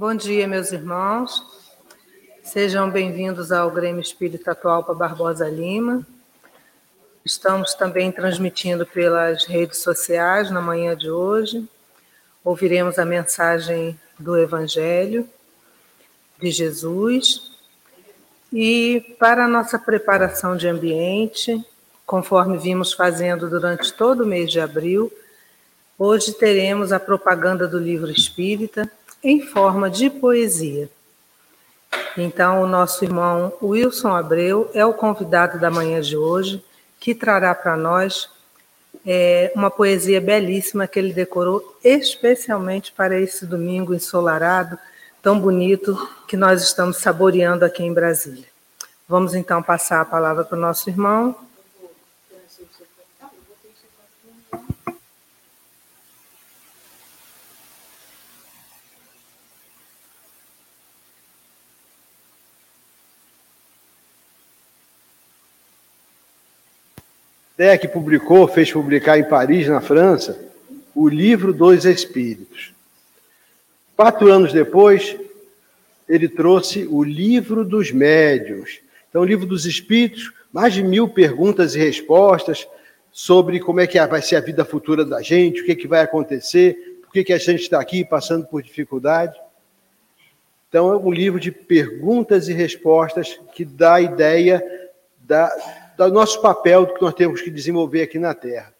[0.00, 1.44] Bom dia, meus irmãos.
[2.42, 6.06] Sejam bem-vindos ao Grêmio Espírita para Barbosa Lima.
[7.22, 11.68] Estamos também transmitindo pelas redes sociais na manhã de hoje.
[12.42, 15.28] Ouviremos a mensagem do Evangelho
[16.40, 17.52] de Jesus.
[18.50, 21.62] E para a nossa preparação de ambiente,
[22.06, 25.12] conforme vimos fazendo durante todo o mês de abril,
[25.98, 28.90] hoje teremos a propaganda do livro Espírita
[29.22, 30.88] em forma de poesia.
[32.16, 36.62] Então, o nosso irmão Wilson Abreu é o convidado da manhã de hoje,
[36.98, 38.28] que trará para nós
[39.06, 44.78] é, uma poesia belíssima que ele decorou especialmente para esse domingo ensolarado,
[45.22, 48.44] tão bonito, que nós estamos saboreando aqui em Brasília.
[49.08, 51.34] Vamos então passar a palavra para o nosso irmão.
[67.76, 70.38] Que publicou, fez publicar em Paris, na França,
[70.94, 72.72] o livro dos Espíritos.
[73.94, 75.14] Quatro anos depois,
[76.08, 78.80] ele trouxe o livro dos médiuns.
[79.10, 82.66] Então, o livro dos Espíritos, mais de mil perguntas e respostas
[83.12, 85.86] sobre como é que vai ser a vida futura da gente, o que, é que
[85.86, 89.38] vai acontecer, por que, que a gente está aqui passando por dificuldade.
[90.70, 94.64] Então, é um livro de perguntas e respostas que dá a ideia
[95.18, 95.54] da,
[96.08, 98.74] do nosso papel que nós temos que desenvolver aqui na Terra.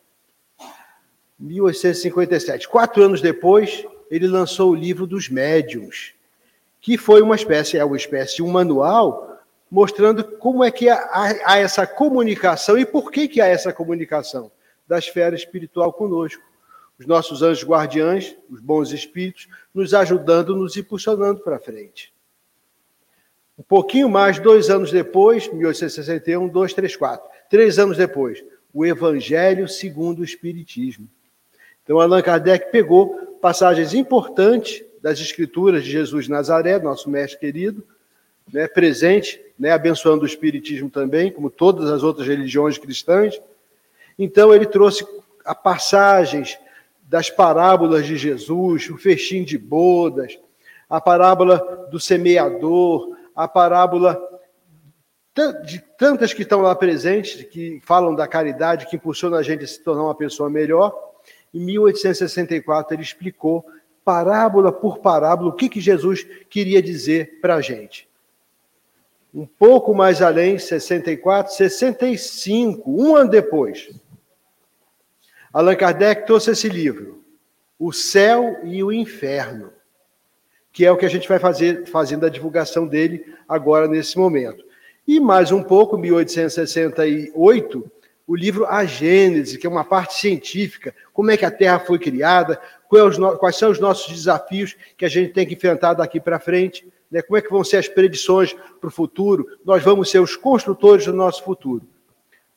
[1.39, 2.69] 1857.
[2.69, 6.13] Quatro anos depois, ele lançou o livro dos médiums,
[6.81, 9.39] que foi uma espécie, é uma espécie um manual
[9.71, 11.09] mostrando como é que há,
[11.45, 14.51] há essa comunicação e por que, que há essa comunicação
[14.87, 16.43] da esfera espiritual conosco.
[16.99, 22.13] Os nossos anjos guardiães, os bons espíritos, nos ajudando, nos impulsionando para frente.
[23.61, 30.25] Um pouquinho mais, dois anos depois, 1861, 234, três anos depois, o Evangelho segundo o
[30.25, 31.07] Espiritismo.
[31.85, 37.85] Então, Allan Kardec pegou passagens importantes das Escrituras de Jesus de Nazaré, nosso mestre querido,
[38.51, 43.39] né, presente, né, abençoando o Espiritismo também, como todas as outras religiões cristãs.
[44.19, 45.07] Então, ele trouxe
[45.45, 46.59] a passagens
[47.03, 50.39] das parábolas de Jesus, o festim de bodas,
[50.89, 54.21] a parábola do semeador, a parábola
[55.65, 59.67] de tantas que estão lá presentes, que falam da caridade, que impulsiona a gente a
[59.67, 60.95] se tornar uma pessoa melhor.
[61.55, 63.65] Em 1864, ele explicou,
[64.05, 68.07] parábola por parábola, o que, que Jesus queria dizer para a gente.
[69.33, 73.89] Um pouco mais além, 64, 65, um ano depois,
[75.51, 77.25] Allan Kardec trouxe esse livro,
[77.79, 79.73] O Céu e o Inferno
[80.73, 84.65] que é o que a gente vai fazer fazendo a divulgação dele agora nesse momento.
[85.07, 87.91] E mais um pouco, 1868,
[88.27, 91.99] o livro A Gênese, que é uma parte científica, como é que a Terra foi
[91.99, 96.87] criada, quais são os nossos desafios que a gente tem que enfrentar daqui para frente,
[97.11, 97.23] né?
[97.23, 101.07] como é que vão ser as predições para o futuro, nós vamos ser os construtores
[101.07, 101.85] do nosso futuro.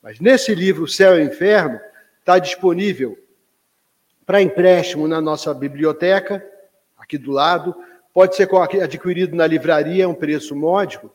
[0.00, 1.80] Mas nesse livro, Céu e Inferno,
[2.20, 3.18] está disponível
[4.24, 6.44] para empréstimo na nossa biblioteca,
[6.96, 7.74] aqui do lado,
[8.14, 8.48] pode ser
[8.80, 11.12] adquirido na livraria a um preço módico.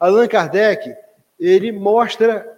[0.00, 0.92] Allan Kardec,
[1.38, 2.50] ele mostra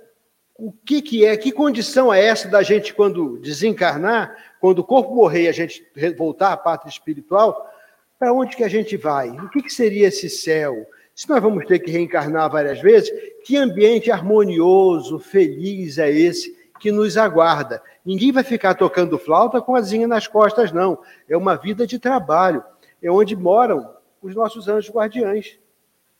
[0.57, 5.13] o que, que é, que condição é essa da gente, quando desencarnar, quando o corpo
[5.13, 5.85] morrer e a gente
[6.17, 7.69] voltar à pátria espiritual,
[8.17, 9.31] para onde que a gente vai?
[9.31, 10.87] O que, que seria esse céu?
[11.13, 13.11] Se nós vamos ter que reencarnar várias vezes,
[13.45, 17.83] que ambiente harmonioso, feliz é esse que nos aguarda?
[18.05, 20.99] Ninguém vai ficar tocando flauta com asinha nas costas, não.
[21.29, 22.63] É uma vida de trabalho
[23.05, 23.89] é onde moram
[24.23, 25.59] os nossos anjos guardiães,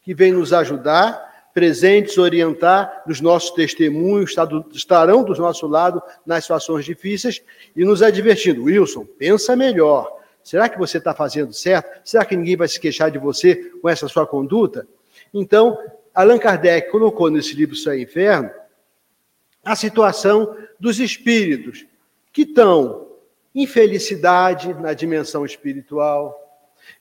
[0.03, 4.35] que vêm nos ajudar, presentes, orientar nos nossos testemunhos,
[4.73, 7.43] estarão do nosso lado nas situações difíceis
[7.75, 8.65] e nos advertindo.
[8.65, 10.21] Wilson, pensa melhor.
[10.43, 12.03] Será que você está fazendo certo?
[12.05, 14.87] Será que ninguém vai se queixar de você com essa sua conduta?
[15.33, 15.79] Então,
[16.15, 18.51] Allan Kardec colocou nesse livro Céu Inferno
[19.65, 21.87] a situação dos espíritos
[22.31, 23.07] que estão
[23.55, 26.44] em felicidade na dimensão espiritual,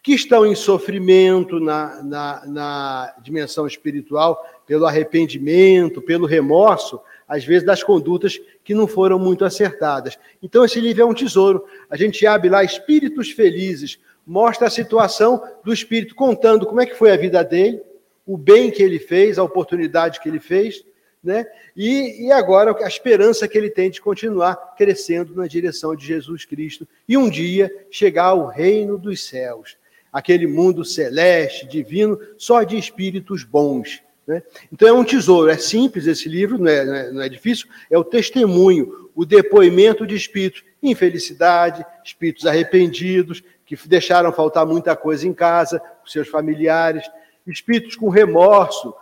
[0.02, 7.66] que estão em sofrimento na, na, na dimensão espiritual, pelo arrependimento, pelo remorso, às vezes
[7.66, 10.18] das condutas que não foram muito acertadas.
[10.42, 11.66] Então, esse livro é um tesouro.
[11.90, 16.96] A gente abre lá Espíritos Felizes, mostra a situação do espírito, contando como é que
[16.96, 17.82] foi a vida dele,
[18.26, 20.84] o bem que ele fez, a oportunidade que ele fez,
[21.24, 21.46] né?
[21.76, 26.44] E, e agora a esperança que ele tem de continuar crescendo na direção de Jesus
[26.44, 29.78] Cristo e um dia chegar ao reino dos céus.
[30.12, 34.04] aquele mundo celeste, divino, só de espíritos bons.
[34.28, 34.44] Né?
[34.72, 37.68] Então é um tesouro, é simples esse livro, não é, não é, não é difícil,
[37.90, 45.28] é o testemunho, o depoimento de espíritos infelicidade, espíritos arrependidos, que deixaram faltar muita coisa
[45.28, 47.10] em casa, seus familiares,
[47.48, 48.94] espíritos com remorso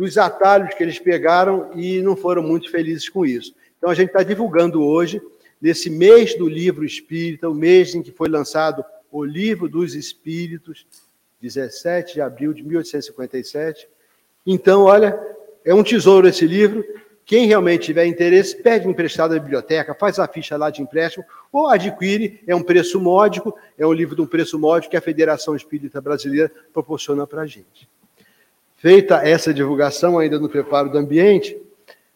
[0.00, 3.54] dos atalhos que eles pegaram e não foram muito felizes com isso.
[3.76, 5.20] Então a gente está divulgando hoje,
[5.60, 8.82] nesse mês do livro espírita, o mês em que foi lançado
[9.12, 10.86] o Livro dos Espíritos,
[11.42, 13.86] 17 de abril de 1857.
[14.46, 15.20] Então, olha,
[15.66, 16.82] é um tesouro esse livro.
[17.26, 21.68] Quem realmente tiver interesse, pede emprestado à biblioteca, faz a ficha lá de empréstimo ou
[21.68, 25.54] adquire, é um preço módico, é um livro de um preço módico que a Federação
[25.54, 27.86] Espírita Brasileira proporciona para a gente.
[28.80, 31.54] Feita essa divulgação ainda no preparo do ambiente,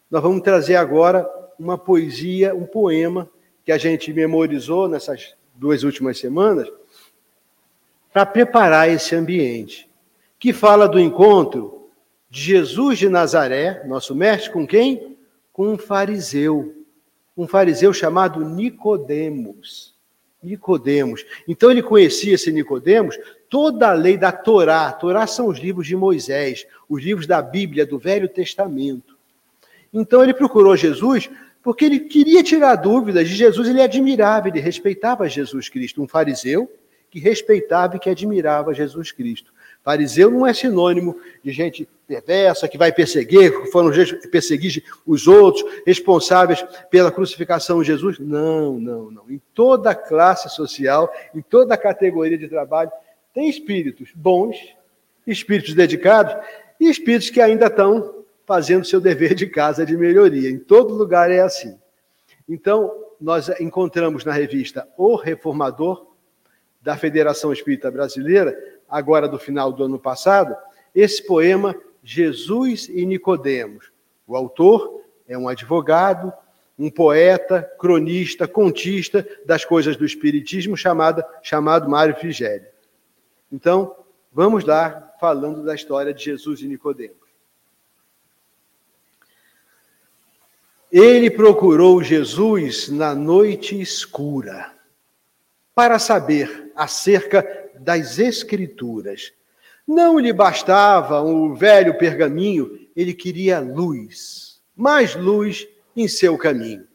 [0.09, 1.29] nós vamos trazer agora
[1.59, 3.29] uma poesia, um poema
[3.63, 6.67] que a gente memorizou nessas duas últimas semanas,
[8.11, 9.87] para preparar esse ambiente,
[10.39, 11.87] que fala do encontro
[12.31, 15.15] de Jesus de Nazaré, nosso mestre, com quem?
[15.53, 16.83] Com um fariseu,
[17.37, 19.93] um fariseu chamado Nicodemos.
[20.41, 21.23] Nicodemos.
[21.47, 23.15] Então ele conhecia esse Nicodemos,
[23.49, 24.91] toda a lei da Torá.
[24.91, 29.15] Torá são os livros de Moisés, os livros da Bíblia, do Velho Testamento.
[29.93, 31.29] Então ele procurou Jesus
[31.63, 36.71] porque ele queria tirar dúvidas de Jesus, ele admirava, ele respeitava Jesus Cristo, um fariseu
[37.09, 39.51] que respeitava e que admirava Jesus Cristo.
[39.83, 43.91] Fariseu não é sinônimo de gente perversa, que vai perseguir, foram
[44.31, 48.19] perseguir os outros, responsáveis pela crucificação de Jesus.
[48.19, 49.23] Não, não, não.
[49.29, 52.91] Em toda classe social, em toda categoria de trabalho,
[53.35, 54.57] tem espíritos bons,
[55.27, 56.33] espíritos dedicados
[56.79, 60.49] e espíritos que ainda estão fazendo seu dever de casa de melhoria.
[60.49, 61.77] Em todo lugar é assim.
[62.47, 66.07] Então, nós encontramos na revista O Reformador,
[66.81, 70.55] da Federação Espírita Brasileira, agora do final do ano passado,
[70.93, 73.91] esse poema Jesus e Nicodemos.
[74.25, 76.31] O autor é um advogado,
[76.77, 82.74] um poeta, cronista, contista das coisas do espiritismo chamada, chamado Mário Frigério.
[83.51, 83.95] Então,
[84.31, 87.25] vamos lá falando da história de Jesus e Nicodemos.
[90.91, 94.73] Ele procurou Jesus na noite escura
[95.73, 97.45] para saber acerca
[97.79, 99.33] das Escrituras.
[99.85, 106.87] Não lhe bastava um velho pergaminho, ele queria luz, mais luz em seu caminho.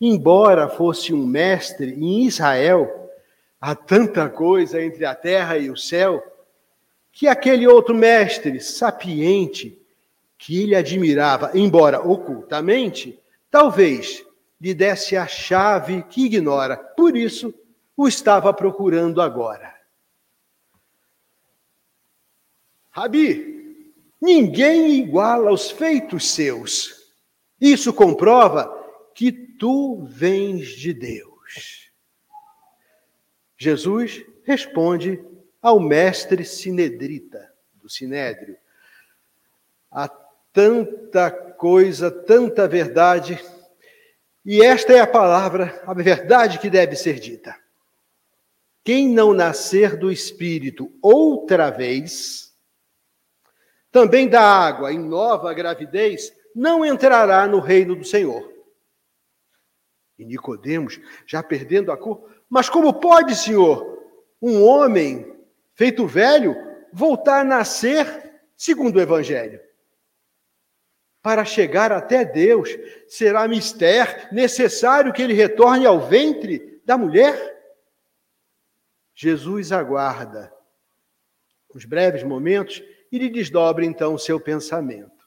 [0.00, 3.01] Embora fosse um mestre em Israel,
[3.62, 6.20] há tanta coisa entre a terra e o céu,
[7.12, 9.78] que aquele outro mestre sapiente,
[10.36, 13.16] que ele admirava, embora ocultamente,
[13.48, 14.26] talvez
[14.60, 16.76] lhe desse a chave que ignora.
[16.76, 17.54] Por isso,
[17.96, 19.72] o estava procurando agora.
[22.90, 27.12] Rabi, ninguém iguala os feitos seus.
[27.60, 28.68] Isso comprova
[29.14, 31.81] que tu vens de Deus.
[33.62, 35.24] Jesus responde
[35.60, 38.56] ao mestre sinedrita do sinédrio.
[39.88, 40.08] Há
[40.52, 43.40] tanta coisa, tanta verdade,
[44.44, 47.56] e esta é a palavra, a verdade que deve ser dita.
[48.82, 52.52] Quem não nascer do Espírito outra vez,
[53.92, 58.52] também da água em nova gravidez, não entrará no reino do Senhor.
[60.18, 63.98] E Nicodemos, já perdendo a cor, mas como pode, Senhor,
[64.42, 65.34] um homem
[65.72, 66.54] feito velho
[66.92, 69.58] voltar a nascer segundo o Evangelho?
[71.22, 72.68] Para chegar até Deus,
[73.08, 77.34] será mister necessário que ele retorne ao ventre da mulher?
[79.14, 80.52] Jesus aguarda
[81.74, 85.26] os breves momentos e lhe desdobre então o seu pensamento.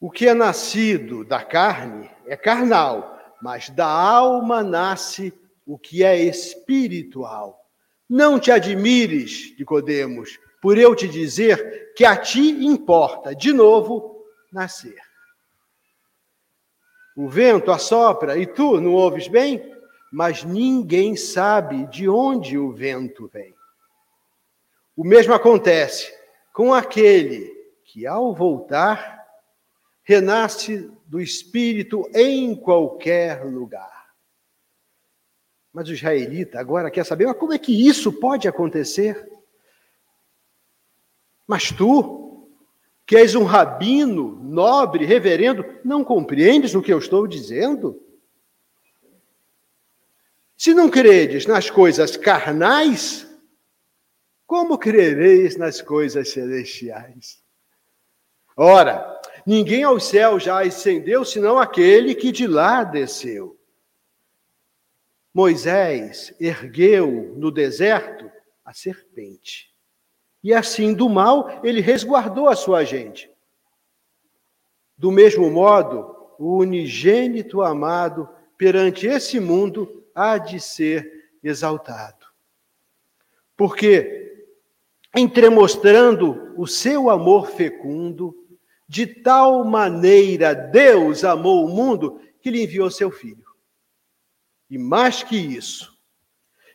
[0.00, 3.15] O que é nascido da carne é carnal,
[3.46, 5.32] mas da alma nasce
[5.64, 7.64] o que é espiritual.
[8.10, 14.20] Não te admires, Nicodemos, por eu te dizer que a ti importa, de novo,
[14.52, 14.98] nascer.
[17.16, 19.76] O vento assopra e tu não ouves bem?
[20.10, 23.54] mas ninguém sabe de onde o vento vem.
[24.96, 26.12] O mesmo acontece
[26.52, 27.52] com aquele
[27.84, 29.26] que, ao voltar,
[30.02, 34.10] renasce do espírito em qualquer lugar.
[35.72, 39.30] Mas o israelita agora quer saber, como é que isso pode acontecer?
[41.46, 42.48] Mas tu,
[43.06, 48.02] que és um rabino, nobre, reverendo, não compreendes o que eu estou dizendo?
[50.56, 53.26] Se não credes nas coisas carnais,
[54.46, 57.42] como crereis nas coisas celestiais?
[58.56, 63.56] Ora, ninguém ao céu já ascendeu senão aquele que de lá desceu.
[65.32, 68.30] Moisés ergueu no deserto
[68.64, 69.72] a serpente.
[70.42, 73.30] E assim, do mal, ele resguardou a sua gente.
[74.96, 82.26] Do mesmo modo, o unigênito amado perante esse mundo há de ser exaltado.
[83.56, 84.48] Porque,
[85.14, 88.45] entremostrando o seu amor fecundo,
[88.88, 93.44] de tal maneira Deus amou o mundo que lhe enviou seu filho.
[94.70, 95.96] E mais que isso,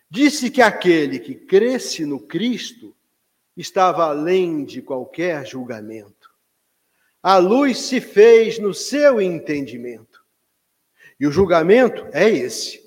[0.10, 2.96] disse que aquele que cresce no Cristo
[3.56, 6.30] estava além de qualquer julgamento.
[7.22, 10.22] A luz se fez no seu entendimento.
[11.20, 12.82] E o julgamento é esse.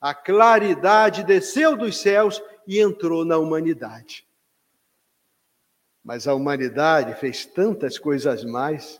[0.00, 4.26] A claridade desceu dos céus e entrou na humanidade.
[6.06, 8.98] Mas a humanidade fez tantas coisas mais.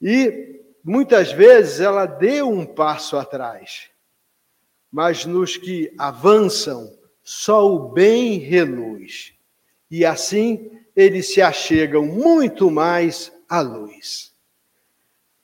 [0.00, 3.90] E muitas vezes ela deu um passo atrás
[4.90, 9.32] mas nos que avançam, só o bem reluz.
[9.90, 14.34] E assim eles se achegam muito mais à luz.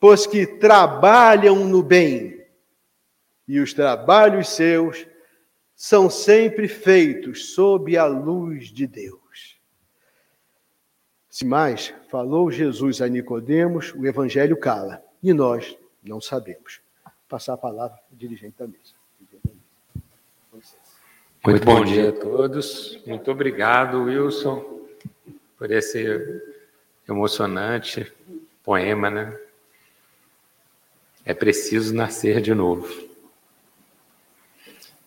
[0.00, 2.45] Pois que trabalham no bem,
[3.47, 5.07] e os trabalhos seus
[5.75, 9.25] são sempre feitos sob a luz de Deus.
[11.37, 16.81] Se mais, falou Jesus a Nicodemos, o evangelho cala, e nós não sabemos.
[17.28, 18.95] Passar a palavra ao dirigente da mesa.
[21.45, 22.99] Muito bom dia a todos.
[23.07, 24.87] Muito obrigado, Wilson,
[25.59, 26.07] por esse
[27.07, 28.11] emocionante
[28.64, 29.38] poema, né?
[31.23, 32.88] É preciso nascer de novo.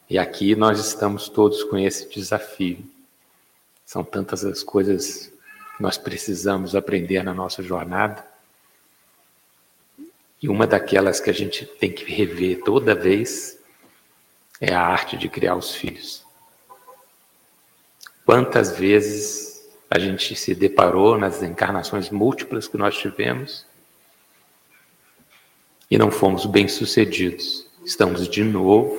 [0.08, 2.86] E aqui nós estamos todos com esse desafio.
[3.84, 5.29] São tantas as coisas
[5.80, 8.26] nós precisamos aprender na nossa jornada.
[10.42, 13.58] E uma daquelas que a gente tem que rever toda vez
[14.60, 16.24] é a arte de criar os filhos.
[18.26, 19.50] Quantas vezes
[19.90, 23.66] a gente se deparou nas encarnações múltiplas que nós tivemos
[25.90, 27.66] e não fomos bem-sucedidos.
[27.84, 28.98] Estamos de novo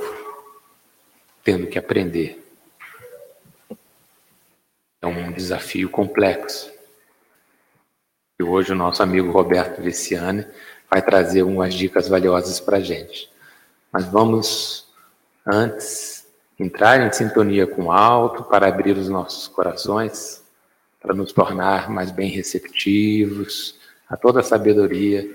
[1.45, 2.50] tendo que aprender.
[5.03, 6.71] É um desafio complexo.
[8.39, 10.47] E hoje o nosso amigo Roberto Viciani
[10.91, 13.31] vai trazer umas dicas valiosas para a gente.
[13.91, 14.89] Mas vamos,
[15.47, 16.27] antes,
[16.59, 20.43] entrar em sintonia com o alto para abrir os nossos corações,
[21.01, 23.79] para nos tornar mais bem receptivos
[24.09, 25.29] a toda a sabedoria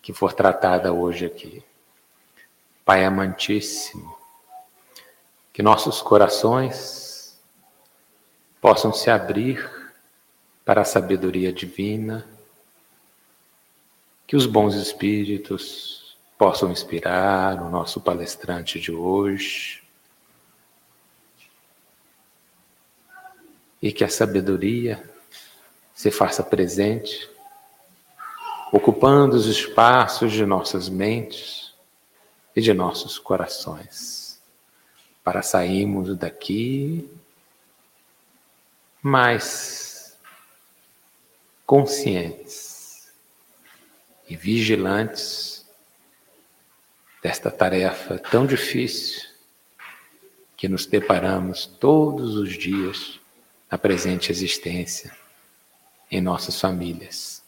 [0.00, 1.64] que for tratada hoje aqui.
[2.84, 4.16] Pai amantíssimo,
[5.52, 7.05] que nossos corações
[8.60, 9.70] possam se abrir
[10.64, 12.26] para a sabedoria divina,
[14.26, 19.82] que os bons espíritos possam inspirar o nosso palestrante de hoje
[23.80, 25.02] e que a sabedoria
[25.94, 27.30] se faça presente,
[28.72, 31.72] ocupando os espaços de nossas mentes
[32.54, 34.40] e de nossos corações,
[35.22, 37.08] para sairmos daqui
[39.06, 40.16] mais
[41.64, 43.08] conscientes
[44.28, 45.64] e vigilantes
[47.22, 49.22] desta tarefa tão difícil
[50.56, 53.20] que nos deparamos todos os dias
[53.70, 55.16] na presente existência,
[56.10, 57.44] em nossas famílias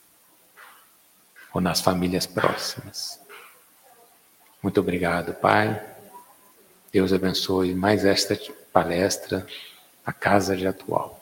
[1.52, 3.20] ou nas famílias próximas.
[4.62, 5.84] Muito obrigado, Pai.
[6.92, 8.38] Deus abençoe mais esta
[8.72, 9.44] palestra,
[10.06, 11.18] a Casa de Atual.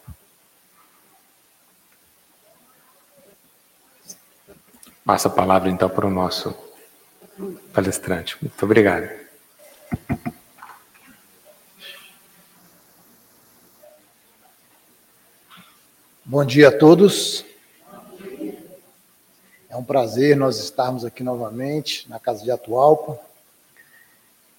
[5.06, 6.52] Passa a palavra então para o nosso
[7.72, 8.36] palestrante.
[8.42, 9.08] Muito obrigado.
[16.24, 17.44] Bom dia a todos.
[19.68, 23.16] É um prazer nós estarmos aqui novamente na Casa de Atualpa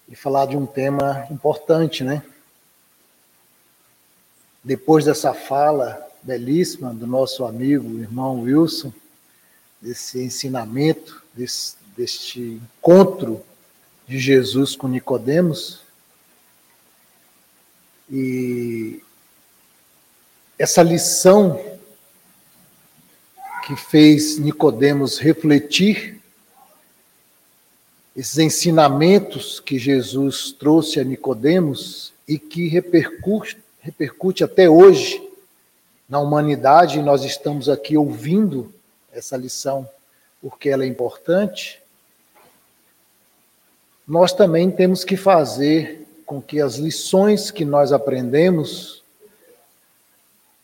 [0.07, 2.23] e falar de um tema importante, né?
[4.63, 8.93] Depois dessa fala belíssima do nosso amigo, irmão Wilson,
[9.81, 13.43] desse ensinamento, desse, deste encontro
[14.07, 15.81] de Jesus com Nicodemos,
[18.09, 19.01] e
[20.57, 21.61] essa lição
[23.65, 26.21] que fez Nicodemos refletir,
[28.15, 35.21] esses ensinamentos que Jesus trouxe a Nicodemos e que repercute, repercute até hoje
[36.07, 38.73] na humanidade, nós estamos aqui ouvindo
[39.17, 39.89] essa lição
[40.41, 41.81] porque ela é importante,
[44.07, 49.03] nós também temos que fazer com que as lições que nós aprendemos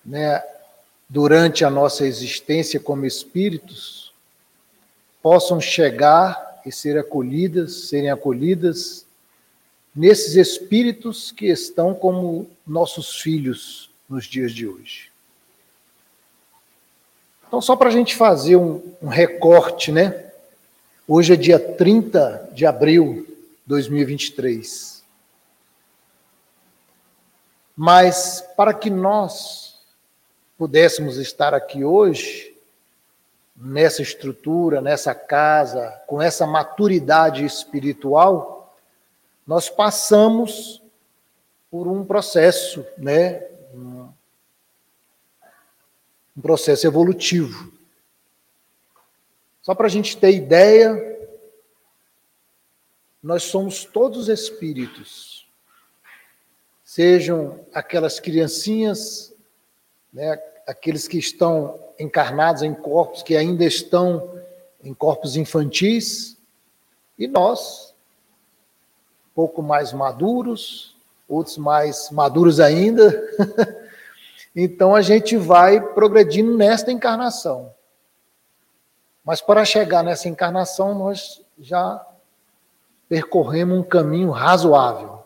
[0.06, 0.44] né,
[1.10, 4.14] durante a nossa existência como espíritos
[5.22, 9.06] possam chegar e ser acolhidas, serem acolhidas
[9.96, 15.13] nesses espíritos que estão como nossos filhos nos dias de hoje.
[17.54, 20.26] Então, só para a gente fazer um, um, recorte, né?
[21.08, 25.04] Hoje é dia 30 de abril de 2023.
[27.78, 29.80] Mas para que nós
[30.58, 32.58] pudéssemos estar aqui hoje,
[33.56, 38.76] nessa estrutura, nessa casa, com essa maturidade espiritual,
[39.46, 40.82] nós passamos
[41.70, 43.46] por um processo, né?
[46.36, 47.72] Um processo evolutivo.
[49.62, 51.14] Só para a gente ter ideia,
[53.22, 55.48] nós somos todos espíritos.
[56.84, 59.34] Sejam aquelas criancinhas,
[60.12, 60.38] né,
[60.68, 64.38] aqueles que estão encarnados em corpos que ainda estão
[64.84, 66.38] em corpos infantis,
[67.18, 67.96] e nós,
[69.34, 70.96] pouco mais maduros,
[71.28, 73.10] outros mais maduros ainda,
[74.56, 77.74] Então a gente vai progredindo nesta encarnação.
[79.24, 82.06] Mas para chegar nessa encarnação, nós já
[83.08, 85.24] percorremos um caminho razoável.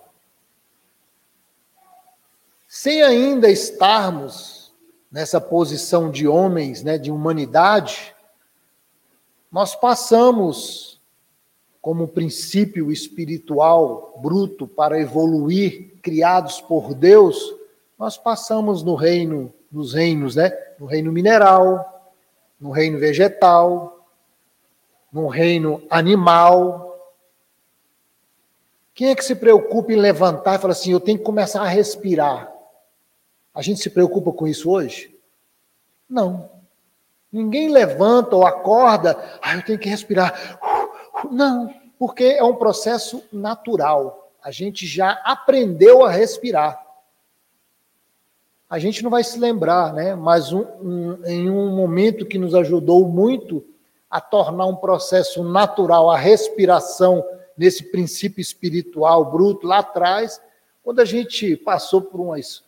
[2.67, 4.73] Sem ainda estarmos
[5.11, 8.15] nessa posição de homens, né, de humanidade,
[9.51, 11.01] nós passamos
[11.81, 17.55] como princípio espiritual bruto para evoluir, criados por Deus,
[17.97, 20.51] nós passamos no reino, nos reinos, né?
[20.79, 22.11] No reino mineral,
[22.59, 24.07] no reino vegetal,
[25.11, 26.85] no reino animal.
[28.93, 31.67] Quem é que se preocupa em levantar e falar assim, eu tenho que começar a
[31.67, 32.51] respirar?
[33.53, 35.15] A gente se preocupa com isso hoje?
[36.07, 36.51] Não.
[37.31, 40.59] Ninguém levanta ou acorda, ah, eu tenho que respirar.
[41.31, 44.31] Não, porque é um processo natural.
[44.41, 46.86] A gente já aprendeu a respirar
[48.69, 50.13] a gente não vai se lembrar, né?
[50.15, 53.63] mas um, um, em um momento que nos ajudou muito
[54.09, 57.25] a tornar um processo natural a respiração
[57.57, 60.41] nesse princípio espiritual bruto lá atrás,
[60.83, 62.63] quando a gente passou por umas.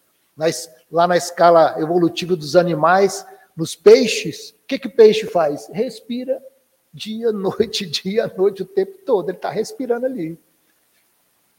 [0.91, 5.69] lá na escala evolutiva dos animais, nos peixes, o que, que o peixe faz?
[5.71, 6.41] Respira
[6.93, 10.39] dia, noite, dia, noite, o tempo todo, ele está respirando ali.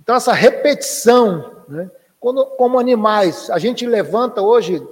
[0.00, 1.90] Então, essa repetição, né?
[2.20, 4.86] Quando, como animais, a gente levanta hoje,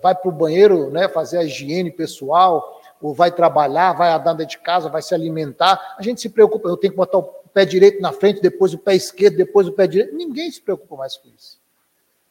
[0.00, 4.56] vai para o banheiro né, fazer a higiene pessoal, ou vai trabalhar, vai andar dentro
[4.56, 7.64] de casa, vai se alimentar, a gente se preocupa, eu tenho que botar o pé
[7.64, 10.14] direito na frente, depois o pé esquerdo, depois o pé direito.
[10.14, 11.58] Ninguém se preocupa mais com isso.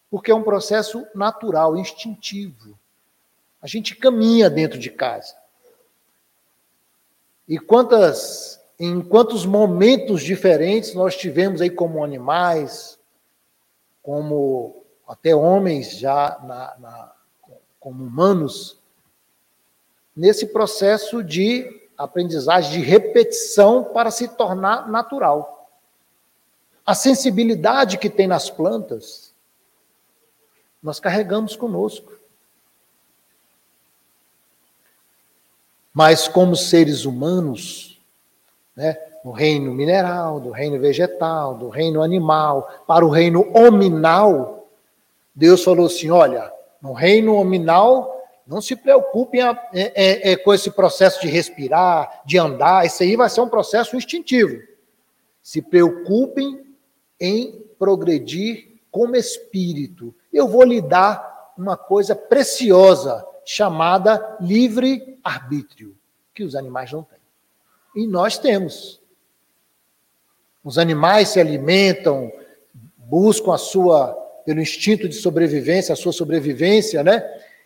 [0.10, 2.80] Porque é um processo natural, instintivo.
[3.62, 5.36] A gente caminha dentro de casa.
[7.48, 12.97] E quantas, em quantos momentos diferentes nós tivemos aí como animais,
[14.08, 17.12] como até homens já na, na,
[17.78, 18.80] como humanos,
[20.16, 25.70] nesse processo de aprendizagem, de repetição para se tornar natural.
[26.86, 29.34] A sensibilidade que tem nas plantas,
[30.82, 32.18] nós carregamos conosco.
[35.94, 38.00] Mas como seres humanos,
[38.74, 38.94] né,
[39.28, 44.70] do reino mineral, do reino vegetal, do reino animal, para o reino hominal,
[45.36, 46.50] Deus falou assim: olha,
[46.82, 52.38] no reino hominal, não se preocupem é, é, é, com esse processo de respirar, de
[52.38, 54.62] andar, isso aí vai ser um processo instintivo.
[55.44, 56.66] Se preocupem
[57.20, 60.16] em progredir como espírito.
[60.32, 65.98] Eu vou lhe dar uma coisa preciosa chamada livre-arbítrio,
[66.34, 67.20] que os animais não têm.
[67.94, 69.06] E nós temos.
[70.64, 72.32] Os animais se alimentam,
[72.98, 74.14] buscam a sua,
[74.46, 77.24] pelo instinto de sobrevivência, a sua sobrevivência, né?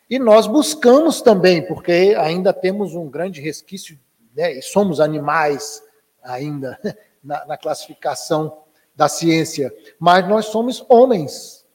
[0.09, 3.97] E nós buscamos também, porque ainda temos um grande resquício,
[4.35, 4.53] né?
[4.53, 5.81] E somos animais
[6.21, 6.79] ainda
[7.23, 8.57] na, na classificação
[8.95, 11.65] da ciência, mas nós somos homens.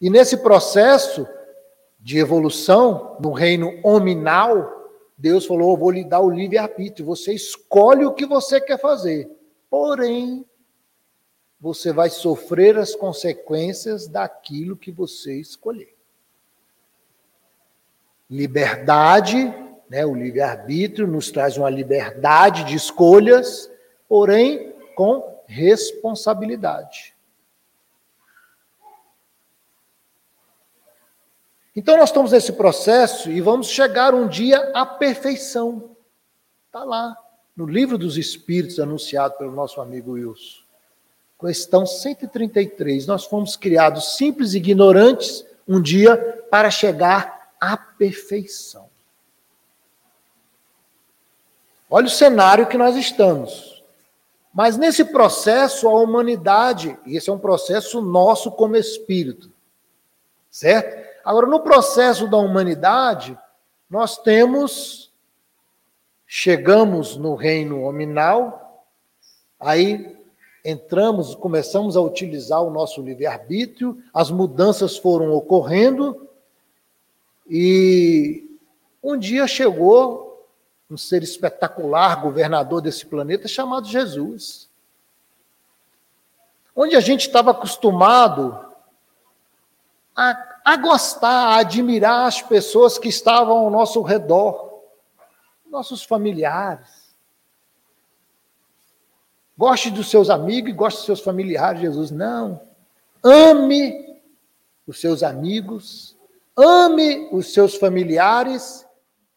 [0.00, 1.26] E nesse processo
[1.98, 4.81] de evolução, no reino hominal,
[5.16, 9.30] Deus falou: vou lhe dar o livre-arbítrio, você escolhe o que você quer fazer.
[9.70, 10.44] Porém,
[11.60, 15.94] você vai sofrer as consequências daquilo que você escolher.
[18.28, 19.54] Liberdade,
[19.88, 23.70] né, o livre-arbítrio nos traz uma liberdade de escolhas,
[24.08, 27.14] porém com responsabilidade.
[31.74, 35.96] Então nós estamos nesse processo e vamos chegar um dia à perfeição.
[36.66, 37.16] Está lá,
[37.56, 40.62] no livro dos Espíritos, anunciado pelo nosso amigo Wilson.
[41.40, 43.06] Questão 133.
[43.06, 46.16] Nós fomos criados simples e ignorantes um dia
[46.50, 48.88] para chegar à perfeição.
[51.90, 53.82] Olha o cenário que nós estamos.
[54.52, 59.50] Mas nesse processo, a humanidade, e esse é um processo nosso como espírito,
[60.50, 61.11] certo?
[61.24, 63.38] Agora, no processo da humanidade,
[63.88, 65.12] nós temos,
[66.26, 68.84] chegamos no reino nominal,
[69.58, 70.16] aí
[70.64, 76.28] entramos, começamos a utilizar o nosso livre-arbítrio, as mudanças foram ocorrendo,
[77.48, 78.58] e
[79.02, 80.46] um dia chegou
[80.90, 84.68] um ser espetacular, governador desse planeta, chamado Jesus.
[86.76, 88.58] Onde a gente estava acostumado
[90.14, 94.82] a a gostar, a admirar as pessoas que estavam ao nosso redor,
[95.66, 97.16] nossos familiares.
[99.56, 102.10] Goste dos seus amigos e goste dos seus familiares, Jesus.
[102.10, 102.60] Não.
[103.22, 104.20] Ame
[104.86, 106.16] os seus amigos,
[106.56, 108.86] ame os seus familiares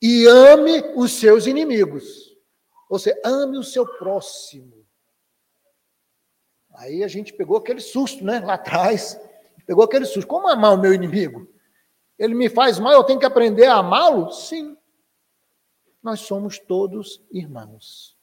[0.01, 2.35] e ame os seus inimigos.
[2.89, 4.85] Ou seja, ame o seu próximo.
[6.75, 9.19] Aí a gente pegou aquele susto, né, lá atrás.
[9.65, 10.28] Pegou aquele susto.
[10.28, 11.47] Como amar o meu inimigo?
[12.17, 14.32] Ele me faz mal, eu tenho que aprender a amá-lo?
[14.32, 14.78] Sim.
[16.01, 18.15] Nós somos todos irmãos.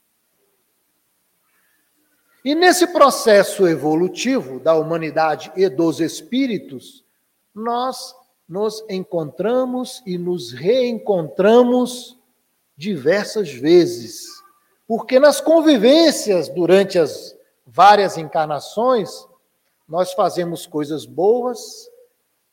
[2.45, 7.05] E nesse processo evolutivo da humanidade e dos espíritos,
[7.55, 8.15] nós
[8.49, 12.19] nos encontramos e nos reencontramos
[12.77, 14.27] diversas vezes.
[14.89, 19.27] Porque nas convivências durante as várias encarnações,
[19.89, 21.89] nós fazemos coisas boas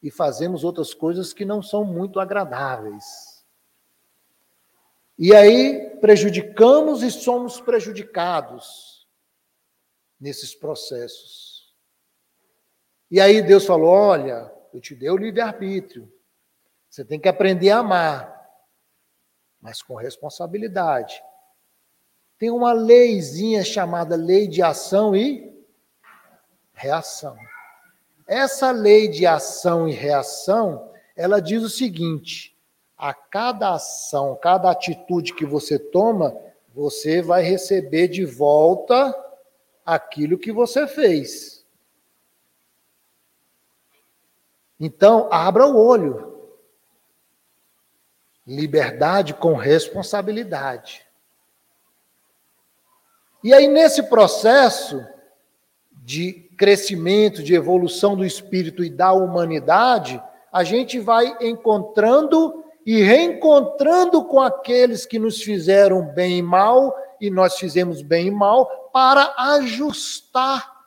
[0.02, 3.46] e fazemos outras coisas que não são muito agradáveis.
[5.18, 9.06] E aí prejudicamos e somos prejudicados
[10.20, 11.74] nesses processos.
[13.12, 16.12] E aí Deus falou: olha, eu te dei o livre-arbítrio.
[16.90, 18.50] Você tem que aprender a amar,
[19.62, 21.22] mas com responsabilidade.
[22.38, 25.49] Tem uma leizinha chamada lei de ação e
[26.80, 27.38] reação.
[28.26, 32.58] Essa lei de ação e reação, ela diz o seguinte:
[32.98, 36.36] a cada ação, cada atitude que você toma,
[36.74, 39.14] você vai receber de volta
[39.86, 41.66] aquilo que você fez.
[44.80, 46.28] Então, abra o olho.
[48.48, 51.06] Liberdade com responsabilidade.
[53.44, 55.06] E aí, nesse processo,
[56.10, 60.20] de crescimento, de evolução do espírito e da humanidade,
[60.52, 67.30] a gente vai encontrando e reencontrando com aqueles que nos fizeram bem e mal, e
[67.30, 70.80] nós fizemos bem e mal, para ajustar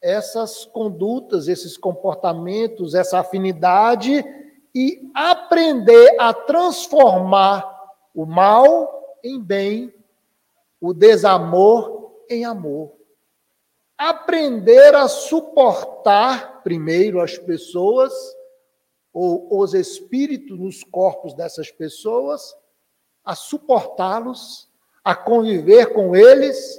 [0.00, 4.24] essas condutas, esses comportamentos, essa afinidade
[4.74, 7.70] e aprender a transformar
[8.14, 9.92] o mal em bem,
[10.80, 12.95] o desamor em amor
[13.96, 18.12] aprender a suportar primeiro as pessoas
[19.12, 22.54] ou os espíritos nos corpos dessas pessoas,
[23.24, 24.68] a suportá-los,
[25.02, 26.78] a conviver com eles,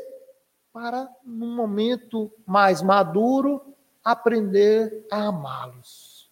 [0.71, 6.29] para, num momento mais maduro, aprender a amá-los.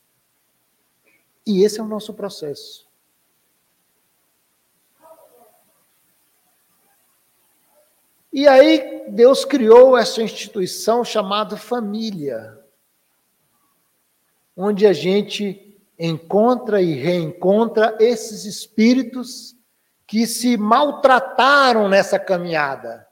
[1.48, 2.85] E esse é o nosso processo.
[8.36, 12.60] E aí Deus criou essa instituição chamada família,
[14.58, 19.56] onde a gente encontra e reencontra esses espíritos
[20.06, 23.08] que se maltrataram nessa caminhada,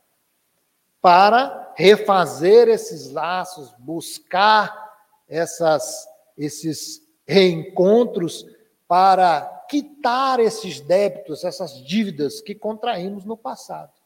[1.01, 4.93] para refazer esses laços, buscar
[5.25, 6.05] essas,
[6.38, 8.45] esses reencontros
[8.89, 14.02] para quitar esses débitos, essas dívidas que contraímos no passado.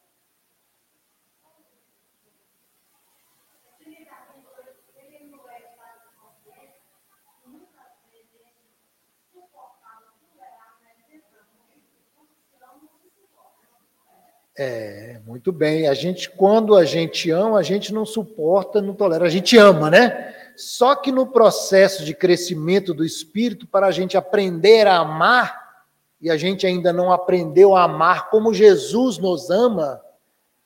[14.59, 15.87] É, muito bem.
[15.87, 19.91] A gente, quando a gente ama, a gente não suporta, não tolera, a gente ama,
[19.91, 20.33] né?
[20.55, 25.85] Só que no processo de crescimento do espírito, para a gente aprender a amar,
[26.19, 30.01] e a gente ainda não aprendeu a amar como Jesus nos ama,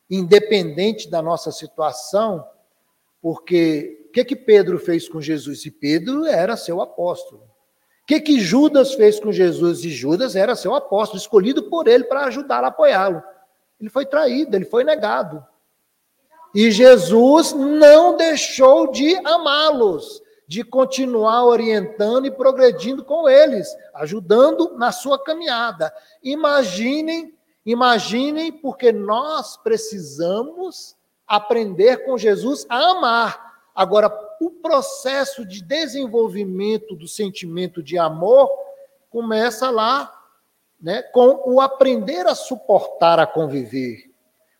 [0.09, 2.45] independente da nossa situação,
[3.21, 5.65] porque o que, que Pedro fez com Jesus?
[5.65, 7.41] E Pedro era seu apóstolo.
[7.41, 9.83] O que, que Judas fez com Jesus?
[9.83, 13.21] E Judas era seu apóstolo, escolhido por ele para ajudar a apoiá-lo.
[13.81, 15.43] Ele foi traído, ele foi negado.
[16.53, 24.91] E Jesus não deixou de amá-los, de continuar orientando e progredindo com eles, ajudando na
[24.91, 25.93] sua caminhada.
[26.21, 27.33] Imaginem,
[27.65, 33.51] imaginem, porque nós precisamos aprender com Jesus a amar.
[33.73, 38.49] Agora, o processo de desenvolvimento do sentimento de amor
[39.09, 40.20] começa lá,
[40.81, 44.11] né, com o aprender a suportar, a conviver,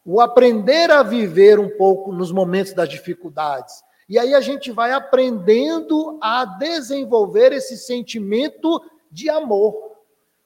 [0.06, 3.84] o aprender a viver um pouco nos momentos das dificuldades.
[4.08, 9.92] E aí a gente vai aprendendo a desenvolver esse sentimento de amor.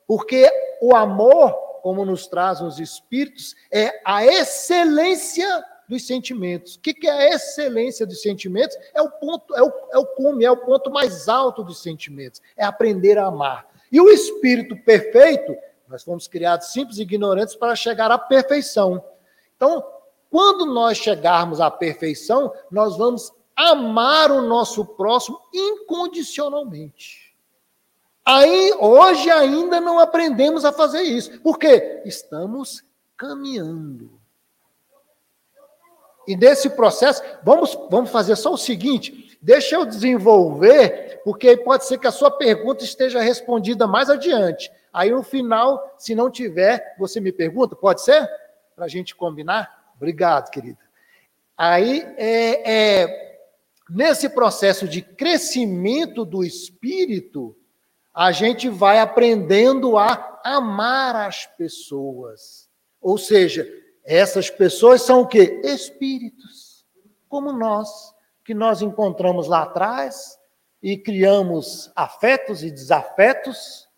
[0.07, 0.47] Porque
[0.81, 6.75] o amor, como nos trazem os espíritos, é a excelência dos sentimentos.
[6.75, 8.77] O que é a excelência dos sentimentos?
[8.93, 12.41] É o ponto, é o, é o cume, é o ponto mais alto dos sentimentos.
[12.55, 13.67] É aprender a amar.
[13.95, 15.55] E o espírito perfeito,
[15.87, 19.01] nós fomos criados simples e ignorantes para chegar à perfeição.
[19.55, 19.81] Então,
[20.29, 27.33] quando nós chegarmos à perfeição, nós vamos amar o nosso próximo incondicionalmente.
[28.25, 31.39] Aí, hoje ainda não aprendemos a fazer isso.
[31.39, 32.01] Por quê?
[32.03, 32.83] Estamos
[33.15, 34.11] caminhando.
[36.27, 41.99] E nesse processo, vamos, vamos fazer só o seguinte: deixa eu desenvolver, porque pode ser
[41.99, 44.71] que a sua pergunta esteja respondida mais adiante.
[44.91, 48.27] Aí no final, se não tiver, você me pergunta, pode ser?
[48.75, 49.93] Para a gente combinar?
[49.95, 50.79] Obrigado, querida.
[51.55, 52.71] Aí, é,
[53.03, 53.39] é,
[53.87, 57.55] nesse processo de crescimento do espírito,
[58.11, 62.67] a gente vai aprendendo a amar as pessoas.
[62.99, 63.67] Ou seja,
[64.03, 65.61] essas pessoas são o quê?
[65.63, 66.83] Espíritos,
[67.29, 68.14] como nós,
[68.45, 70.39] que nós encontramos lá atrás
[70.81, 73.89] e criamos afetos e desafetos,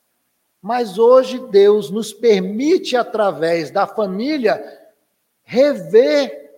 [0.62, 4.64] mas hoje Deus nos permite, através da família,
[5.44, 6.50] rever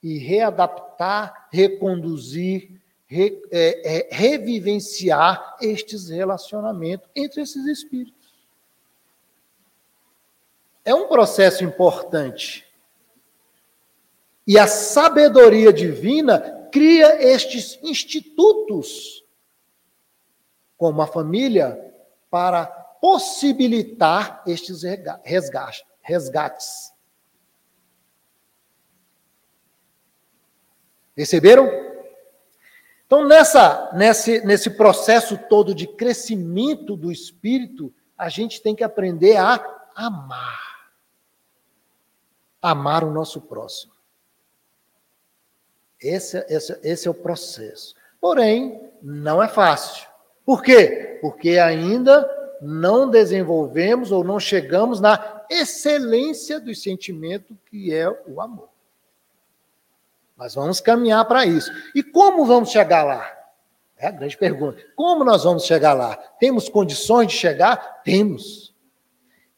[0.00, 8.14] e readaptar, reconduzir, re, é, é, revivenciar estes relacionamentos entre esses espíritos.
[10.84, 12.64] É um processo importante.
[14.46, 19.24] E a sabedoria divina cria estes institutos,
[20.76, 21.90] como a família,
[22.28, 24.82] para possibilitar estes
[26.02, 26.92] resgates.
[31.14, 31.66] Perceberam?
[33.06, 39.38] Então, nessa, nesse, nesse processo todo de crescimento do espírito, a gente tem que aprender
[39.38, 39.54] a
[39.94, 40.90] amar.
[42.60, 43.95] Amar o nosso próximo.
[46.00, 47.94] Esse, esse, esse é o processo.
[48.20, 50.06] Porém, não é fácil.
[50.44, 51.18] Por quê?
[51.20, 52.28] Porque ainda
[52.60, 58.68] não desenvolvemos ou não chegamos na excelência do sentimento que é o amor.
[60.36, 61.70] Mas vamos caminhar para isso.
[61.94, 63.32] E como vamos chegar lá?
[63.96, 64.82] É a grande pergunta.
[64.94, 66.16] Como nós vamos chegar lá?
[66.38, 68.02] Temos condições de chegar?
[68.02, 68.74] Temos.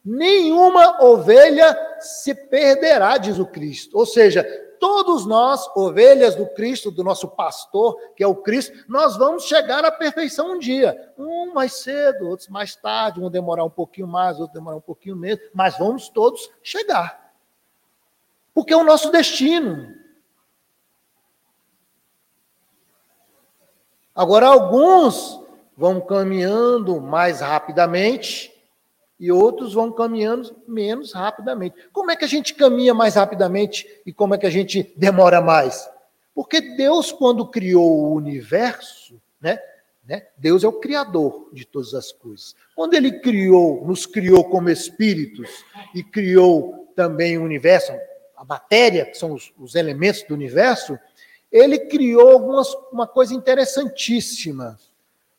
[0.05, 3.98] Nenhuma ovelha se perderá, diz o Cristo.
[3.98, 4.46] Ou seja,
[4.78, 9.84] todos nós, ovelhas do Cristo, do nosso pastor, que é o Cristo, nós vamos chegar
[9.84, 11.12] à perfeição um dia.
[11.16, 15.16] Um mais cedo, outros mais tarde, um demorar um pouquinho mais, outro demorar um pouquinho
[15.16, 17.32] menos, mas vamos todos chegar.
[18.54, 19.94] Porque é o nosso destino.
[24.14, 25.40] Agora, alguns
[25.76, 28.52] vão caminhando mais rapidamente,
[29.18, 31.74] e outros vão caminhando menos rapidamente.
[31.92, 35.40] Como é que a gente caminha mais rapidamente e como é que a gente demora
[35.40, 35.88] mais?
[36.35, 39.59] Porque Deus, quando criou o universo, né,
[40.07, 42.54] né, Deus é o criador de todas as coisas.
[42.74, 45.50] Quando ele criou, nos criou como espíritos
[45.94, 47.92] e criou também o universo,
[48.37, 50.98] a matéria, que são os, os elementos do universo,
[51.50, 54.78] ele criou algumas, uma coisa interessantíssima.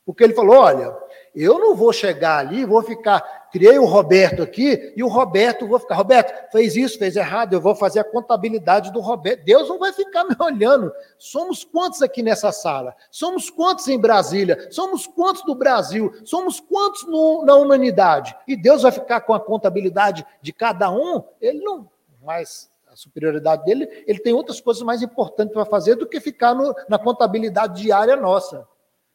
[0.06, 0.96] Porque ele falou: olha,
[1.36, 3.39] eu não vou chegar ali, vou ficar.
[3.52, 5.96] Criei o Roberto aqui e o Roberto, vou ficar.
[5.96, 9.44] Roberto, fez isso, fez errado, eu vou fazer a contabilidade do Roberto.
[9.44, 10.92] Deus não vai ficar me olhando.
[11.18, 12.96] Somos quantos aqui nessa sala?
[13.10, 14.68] Somos quantos em Brasília?
[14.72, 16.14] Somos quantos no Brasil?
[16.24, 18.36] Somos quantos no, na humanidade?
[18.48, 21.24] E Deus vai ficar com a contabilidade de cada um?
[21.42, 21.90] Ele não.
[22.24, 26.56] mais a superioridade dele, ele tem outras coisas mais importantes para fazer do que ficar
[26.56, 28.68] no, na contabilidade diária nossa.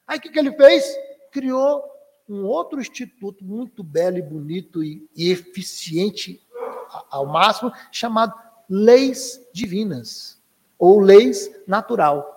[0.07, 0.97] Aí o que, que ele fez?
[1.33, 1.83] Criou
[2.29, 6.41] um outro instituto muito belo e bonito e, e eficiente
[7.11, 8.35] ao máximo, chamado
[8.69, 10.41] leis divinas
[10.79, 12.35] ou leis natural.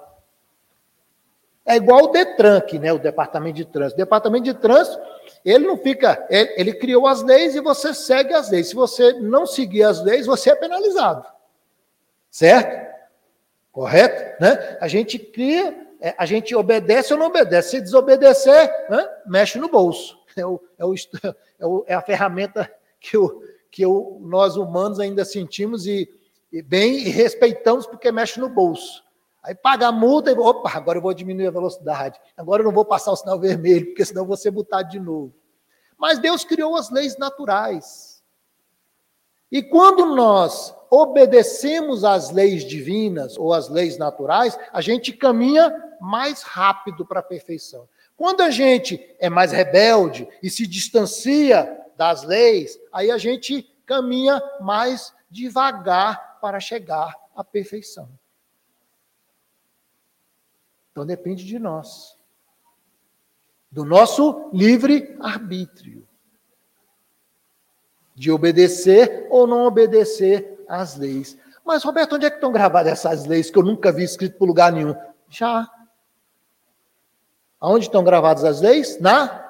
[1.65, 3.95] É igual o Detran, né, o Departamento de Trânsito.
[3.95, 5.00] O Departamento de Trânsito,
[5.43, 8.69] ele não fica, ele, ele criou as leis e você segue as leis.
[8.69, 11.28] Se você não seguir as leis, você é penalizado.
[12.32, 12.88] Certo?
[13.69, 14.41] Correto?
[14.41, 14.78] Né?
[14.80, 17.72] A gente cria, é, a gente obedece ou não obedece.
[17.72, 18.72] Se desobedecer,
[19.26, 20.18] mexe no bolso.
[20.36, 20.94] É, o, é, o,
[21.60, 26.10] é, o, é a ferramenta que, o, que o, nós humanos ainda sentimos e,
[26.52, 29.04] e bem e respeitamos porque mexe no bolso.
[29.44, 32.20] Aí paga a multa e opa, agora eu vou diminuir a velocidade.
[32.36, 35.00] Agora eu não vou passar o sinal vermelho, porque senão eu vou ser multado de
[35.00, 35.34] novo.
[35.98, 38.22] Mas Deus criou as leis naturais.
[39.52, 46.42] E quando nós obedecemos às leis divinas ou às leis naturais, a gente caminha mais
[46.42, 47.88] rápido para a perfeição.
[48.16, 54.42] Quando a gente é mais rebelde e se distancia das leis, aí a gente caminha
[54.60, 58.10] mais devagar para chegar à perfeição.
[60.92, 62.18] Então depende de nós,
[63.72, 66.08] do nosso livre arbítrio,
[68.16, 71.38] de obedecer ou não obedecer às leis.
[71.64, 74.48] Mas, Roberto, onde é que estão gravadas essas leis que eu nunca vi escrito por
[74.48, 74.96] lugar nenhum?
[75.30, 75.70] Já.
[77.60, 79.00] Aonde estão gravadas as leis?
[79.00, 79.46] Na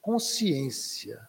[0.00, 1.20] consciência.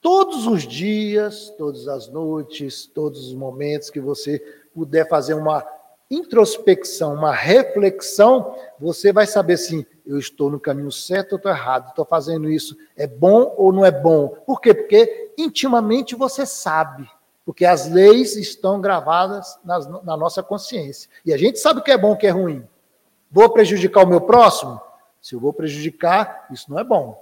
[0.00, 4.38] Todos os dias, todas as noites, todos os momentos que você
[4.74, 5.64] puder fazer uma
[6.10, 11.90] introspecção, uma reflexão, você vai saber assim: eu estou no caminho certo ou estou errado,
[11.90, 14.28] estou fazendo isso, é bom ou não é bom.
[14.46, 14.74] Por quê?
[14.74, 17.08] Porque intimamente você sabe,
[17.44, 21.08] porque as leis estão gravadas nas, na nossa consciência.
[21.24, 22.66] E a gente sabe o que é bom e o que é ruim.
[23.32, 24.80] Vou prejudicar o meu próximo?
[25.20, 27.20] Se eu vou prejudicar, isso não é bom.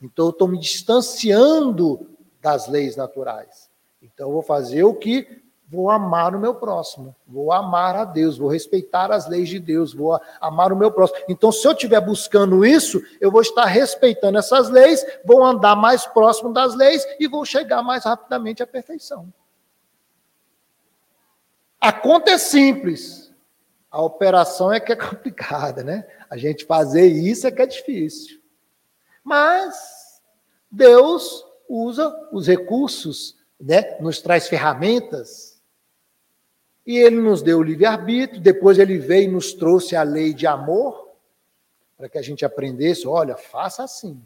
[0.00, 2.08] Então eu estou me distanciando
[2.40, 3.68] das leis naturais.
[4.00, 8.36] Então eu vou fazer o que vou amar o meu próximo, vou amar a Deus,
[8.36, 11.20] vou respeitar as leis de Deus, vou amar o meu próximo.
[11.30, 16.04] Então, se eu estiver buscando isso, eu vou estar respeitando essas leis, vou andar mais
[16.04, 19.32] próximo das leis e vou chegar mais rapidamente à perfeição.
[21.80, 23.21] A conta é simples,
[23.92, 26.06] a operação é que é complicada, né?
[26.30, 28.40] A gente fazer isso é que é difícil.
[29.22, 30.20] Mas
[30.70, 33.98] Deus usa os recursos, né?
[34.00, 35.60] nos traz ferramentas
[36.84, 40.46] e ele nos deu o livre-arbítrio, depois ele veio e nos trouxe a lei de
[40.46, 41.10] amor,
[41.96, 44.20] para que a gente aprendesse: olha, faça assim.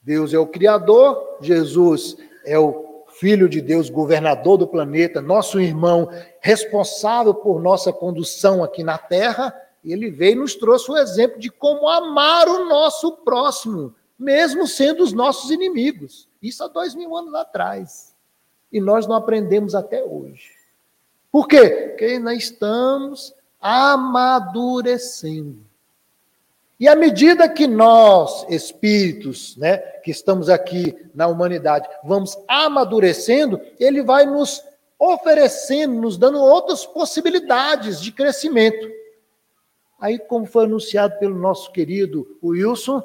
[0.00, 2.85] Deus é o Criador, Jesus é o
[3.18, 9.54] Filho de Deus, governador do planeta, nosso irmão, responsável por nossa condução aqui na Terra.
[9.82, 15.02] Ele veio e nos trouxe o exemplo de como amar o nosso próximo, mesmo sendo
[15.02, 16.28] os nossos inimigos.
[16.42, 18.14] Isso há dois mil anos atrás.
[18.70, 20.50] E nós não aprendemos até hoje.
[21.32, 21.88] Por quê?
[21.88, 25.65] Porque nós estamos amadurecendo.
[26.78, 34.02] E à medida que nós, espíritos, né, que estamos aqui na humanidade, vamos amadurecendo, ele
[34.02, 34.62] vai nos
[34.98, 38.90] oferecendo, nos dando outras possibilidades de crescimento.
[39.98, 43.02] Aí, como foi anunciado pelo nosso querido Wilson,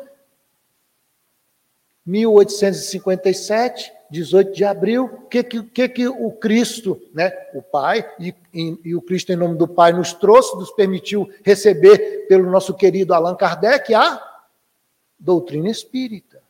[2.06, 8.80] 1857, 18 de abril, o que, que, que o Cristo, né, o Pai, e, e,
[8.84, 13.14] e, o Cristo em nome do Pai nos trouxe, nos permitiu receber pelo nosso querido
[13.14, 14.22] Allan Kardec a
[15.18, 16.44] doutrina espírita.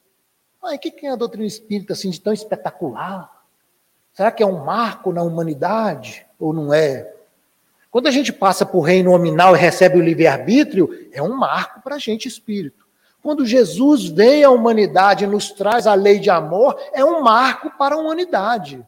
[0.59, 3.29] Mas o que é a doutrina espírita assim de tão espetacular?
[4.11, 7.13] Será que é um marco na humanidade ou não é?
[7.91, 11.95] Quando a gente passa por reino nominal e recebe o livre-arbítrio, é um marco para
[11.95, 12.80] a gente espírito.
[13.21, 17.69] Quando Jesus vem à humanidade e nos traz a lei de amor, é um marco
[17.77, 18.85] para a humanidade.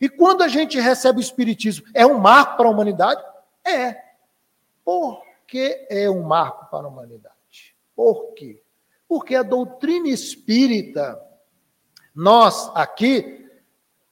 [0.00, 3.22] E quando a gente recebe o Espiritismo, é um marco para a humanidade?
[3.64, 3.96] É.
[4.84, 7.34] Por que é um marco para a humanidade?
[7.94, 8.62] Por quê?
[9.08, 11.20] Porque a doutrina espírita,
[12.14, 13.46] nós aqui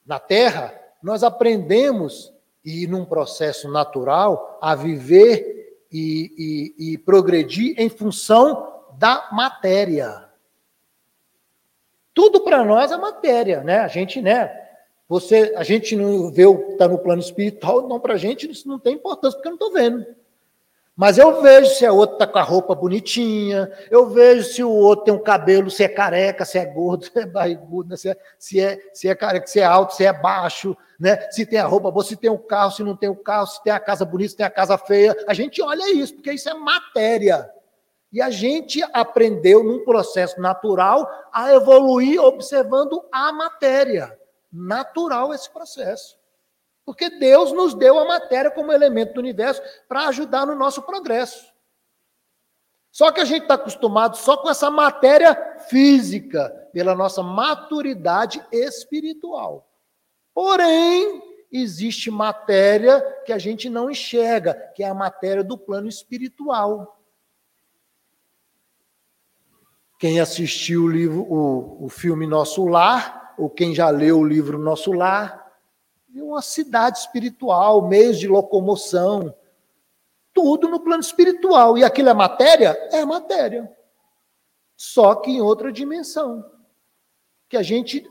[0.07, 2.33] na Terra, nós aprendemos,
[2.65, 10.29] e num processo natural, a viver e, e, e progredir em função da matéria.
[12.13, 13.79] Tudo para nós é matéria, né?
[13.79, 14.63] A gente, né?
[15.09, 18.51] Você, a gente não vê o que está no plano espiritual, não para a gente
[18.51, 20.07] isso não tem importância, porque eu não estou vendo.
[20.97, 24.71] Mas eu vejo se o outro está com a roupa bonitinha, eu vejo se o
[24.71, 28.17] outro tem um cabelo, se é careca, se é gordo, se é barrigudo, se, é,
[28.39, 31.29] se, é, se é careca, se é alto, se é baixo, né?
[31.33, 33.23] se tem a roupa boa, se tem o um carro, se não tem o um
[33.23, 35.17] carro, se tem a casa bonita, se tem a casa feia.
[35.27, 37.51] A gente olha isso, porque isso é matéria.
[38.15, 44.17] E a gente aprendeu num processo natural a evoluir observando a matéria.
[44.53, 46.17] Natural esse processo.
[46.85, 51.53] Porque Deus nos deu a matéria como elemento do universo para ajudar no nosso progresso.
[52.93, 55.35] Só que a gente está acostumado só com essa matéria
[55.69, 59.69] física, pela nossa maturidade espiritual.
[60.33, 67.01] Porém, existe matéria que a gente não enxerga, que é a matéria do plano espiritual.
[70.05, 74.59] Quem assistiu o livro, o, o filme Nosso Lar, ou quem já leu o livro
[74.59, 75.51] Nosso Lar,
[76.15, 79.35] uma cidade espiritual, meios de locomoção,
[80.31, 81.79] tudo no plano espiritual.
[81.79, 82.77] E aquilo é matéria?
[82.93, 83.75] É matéria.
[84.77, 86.45] Só que em outra dimensão.
[87.49, 88.07] Que a gente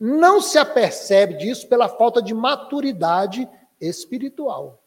[0.00, 3.48] não se apercebe disso pela falta de maturidade
[3.80, 4.81] espiritual.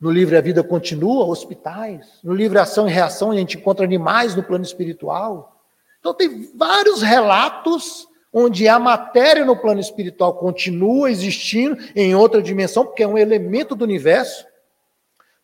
[0.00, 2.20] No livro A Vida Continua, hospitais.
[2.22, 5.60] No livro Ação e Reação, a gente encontra animais no plano espiritual.
[5.98, 12.84] Então, tem vários relatos onde a matéria no plano espiritual continua existindo em outra dimensão,
[12.84, 14.46] porque é um elemento do universo.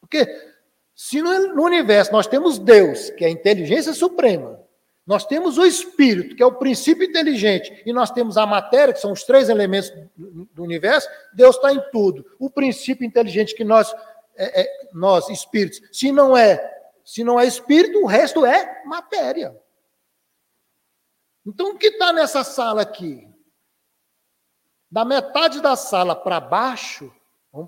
[0.00, 0.26] Porque
[0.94, 4.61] se no, universo nós temos Deus, que é a inteligência suprema,
[5.07, 9.00] nós temos o espírito, que é o princípio inteligente, e nós temos a matéria, que
[9.00, 12.24] são os três elementos do universo, Deus está em tudo.
[12.38, 13.94] O princípio inteligente que nós,
[14.37, 16.72] é, é, nós espíritos, se não é,
[17.05, 19.57] se não é espírito, o resto é matéria.
[21.47, 23.28] Então, o que está nessa sala aqui?
[24.91, 27.12] Da metade da sala para baixo,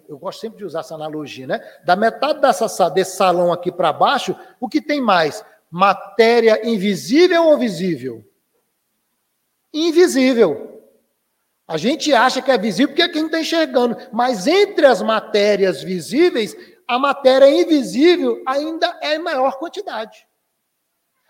[0.09, 1.59] eu gosto sempre de usar essa analogia, né?
[1.85, 5.45] Da metade dessa, desse salão aqui para baixo, o que tem mais?
[5.71, 8.25] Matéria invisível ou visível?
[9.73, 10.76] Invisível.
[11.67, 15.83] A gente acha que é visível porque é quem está enxergando, mas entre as matérias
[15.83, 16.57] visíveis,
[16.87, 20.27] a matéria invisível ainda é em maior quantidade.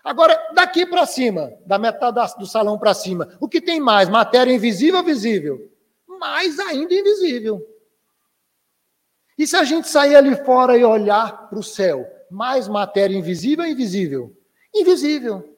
[0.03, 4.07] Agora, daqui para cima, da metade do salão para cima, o que tem mais?
[4.07, 5.71] Matéria invisível ou visível?
[6.07, 7.61] Mais ainda invisível.
[9.37, 12.07] E se a gente sair ali fora e olhar para o céu?
[12.29, 14.35] Mais matéria invisível ou invisível?
[14.73, 15.57] Invisível.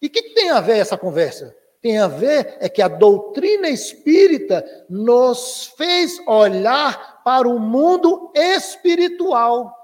[0.00, 1.54] E o que, que tem a ver essa conversa?
[1.80, 9.74] Tem a ver é que a doutrina espírita nos fez olhar para o mundo espiritual,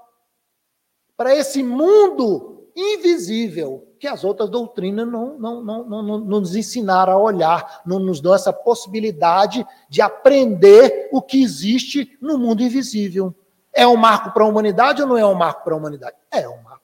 [1.15, 7.13] para esse mundo invisível que as outras doutrinas não, não, não, não, não nos ensinaram
[7.13, 13.33] a olhar, não nos dão essa possibilidade de aprender o que existe no mundo invisível.
[13.73, 16.15] É um marco para a humanidade ou não é um marco para a humanidade?
[16.31, 16.76] É um marco.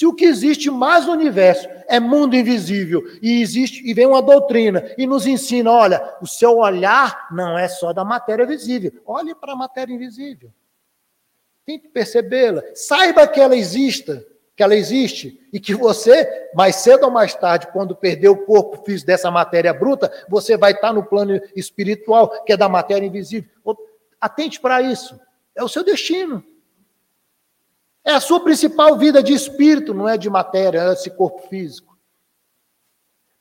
[0.00, 4.22] Se o que existe mais no universo é mundo invisível e existe e vem uma
[4.22, 8.92] doutrina e nos ensina, olha, o seu olhar não é só da matéria visível.
[9.04, 10.50] Olhe para a matéria invisível.
[11.66, 12.62] Tente percebê-la.
[12.74, 14.24] Saiba que ela exista
[14.56, 18.82] que ela existe e que você, mais cedo ou mais tarde, quando perder o corpo
[18.82, 23.50] físico dessa matéria bruta, você vai estar no plano espiritual, que é da matéria invisível.
[24.18, 25.20] Atente para isso.
[25.54, 26.42] É o seu destino.
[28.04, 31.96] É a sua principal vida de espírito, não é de matéria, é esse corpo físico.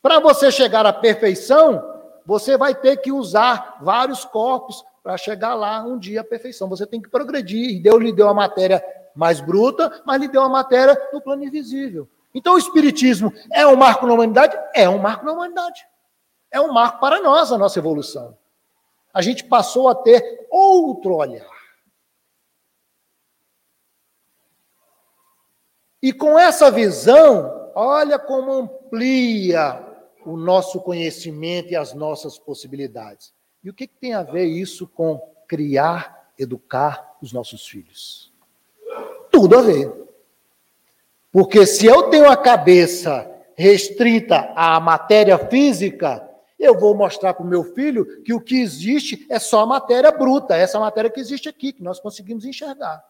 [0.01, 1.83] Para você chegar à perfeição,
[2.25, 6.69] você vai ter que usar vários corpos para chegar lá um dia à perfeição.
[6.69, 7.81] Você tem que progredir.
[7.81, 8.83] Deus lhe deu a matéria
[9.15, 12.07] mais bruta, mas lhe deu a matéria no plano invisível.
[12.33, 14.57] Então o Espiritismo é um marco na humanidade?
[14.73, 15.85] É um marco na humanidade.
[16.51, 18.37] É um marco para nós, a nossa evolução.
[19.13, 21.58] A gente passou a ter outro olhar.
[26.01, 29.85] E com essa visão, olha como amplia
[30.25, 33.33] o nosso conhecimento e as nossas possibilidades.
[33.63, 38.29] E o que, que tem a ver isso com criar, educar os nossos filhos?
[39.39, 39.91] tudo a ver.
[41.31, 46.27] Porque se eu tenho a cabeça restrita à matéria física,
[46.57, 50.55] eu vou mostrar para o meu filho que o que existe é só matéria bruta,
[50.55, 53.01] essa matéria que existe aqui, que nós conseguimos enxergar.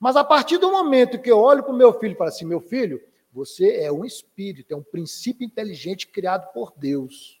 [0.00, 2.46] Mas a partir do momento que eu olho para o meu filho e falo assim:
[2.46, 7.38] meu filho, você é um espírito, é um princípio inteligente criado por Deus.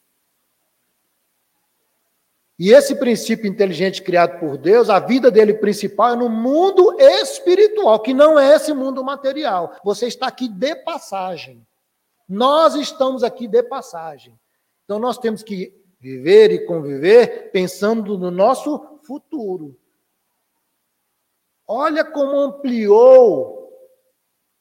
[2.58, 7.98] E esse princípio inteligente criado por Deus, a vida dele principal é no mundo espiritual,
[8.00, 9.74] que não é esse mundo material.
[9.82, 11.66] Você está aqui de passagem.
[12.28, 14.38] Nós estamos aqui de passagem.
[14.84, 19.79] Então nós temos que viver e conviver pensando no nosso futuro.
[21.72, 23.70] Olha como ampliou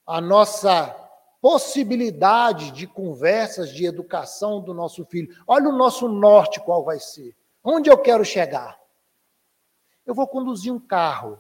[0.06, 0.96] a nossa
[1.42, 5.36] possibilidade de conversas, de educação do nosso filho.
[5.48, 7.36] Olha o nosso norte qual vai ser.
[7.64, 8.80] Onde eu quero chegar?
[10.06, 11.40] Eu vou conduzir um carro.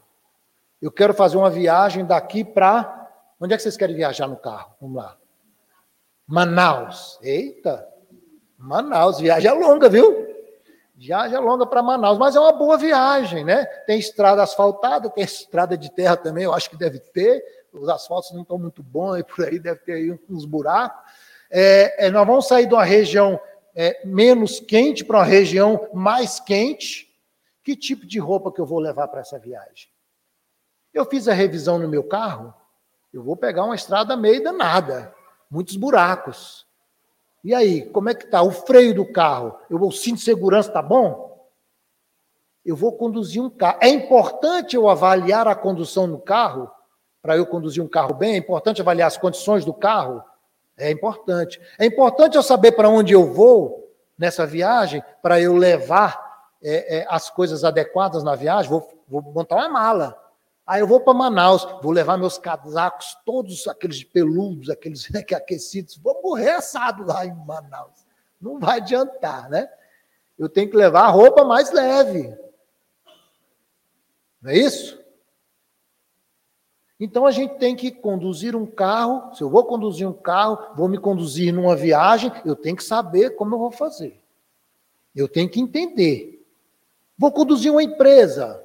[0.81, 3.07] Eu quero fazer uma viagem daqui para.
[3.39, 4.73] Onde é que vocês querem viajar no carro?
[4.81, 5.19] Vamos lá.
[6.25, 7.19] Manaus.
[7.21, 7.87] Eita!
[8.57, 10.28] Manaus, viagem é longa, viu?
[10.99, 13.63] Viagem é longa para Manaus, mas é uma boa viagem, né?
[13.87, 17.41] Tem estrada asfaltada, tem estrada de terra também, eu acho que deve ter.
[17.71, 21.01] Os asfaltos não estão muito bons e por aí deve ter aí uns buracos.
[21.49, 23.39] É, é, nós vamos sair de uma região
[23.73, 27.09] é, menos quente para uma região mais quente.
[27.63, 29.87] Que tipo de roupa que eu vou levar para essa viagem?
[30.93, 32.53] Eu fiz a revisão no meu carro,
[33.13, 35.15] eu vou pegar uma estrada meio danada,
[35.49, 36.67] muitos buracos.
[37.43, 39.55] E aí, como é que tá o freio do carro?
[39.69, 41.47] Eu, o cinto de segurança tá bom?
[42.65, 43.77] Eu vou conduzir um carro.
[43.81, 46.69] É importante eu avaliar a condução do carro
[47.21, 48.33] para eu conduzir um carro bem.
[48.33, 50.23] É importante avaliar as condições do carro.
[50.77, 51.59] É importante.
[51.77, 57.05] É importante eu saber para onde eu vou nessa viagem para eu levar é, é,
[57.09, 58.69] as coisas adequadas na viagem.
[58.69, 60.28] Vou, vou montar uma mala.
[60.69, 65.97] Aí eu vou para Manaus, vou levar meus casacos, todos aqueles peludos, aqueles né, aquecidos,
[65.97, 68.05] vou morrer assado lá em Manaus.
[68.39, 69.67] Não vai adiantar, né?
[70.37, 72.37] Eu tenho que levar a roupa mais leve.
[74.39, 75.03] Não é isso?
[76.99, 79.33] Então a gente tem que conduzir um carro.
[79.33, 83.31] Se eu vou conduzir um carro, vou me conduzir numa viagem, eu tenho que saber
[83.31, 84.21] como eu vou fazer.
[85.15, 86.47] Eu tenho que entender.
[87.17, 88.63] Vou conduzir uma empresa.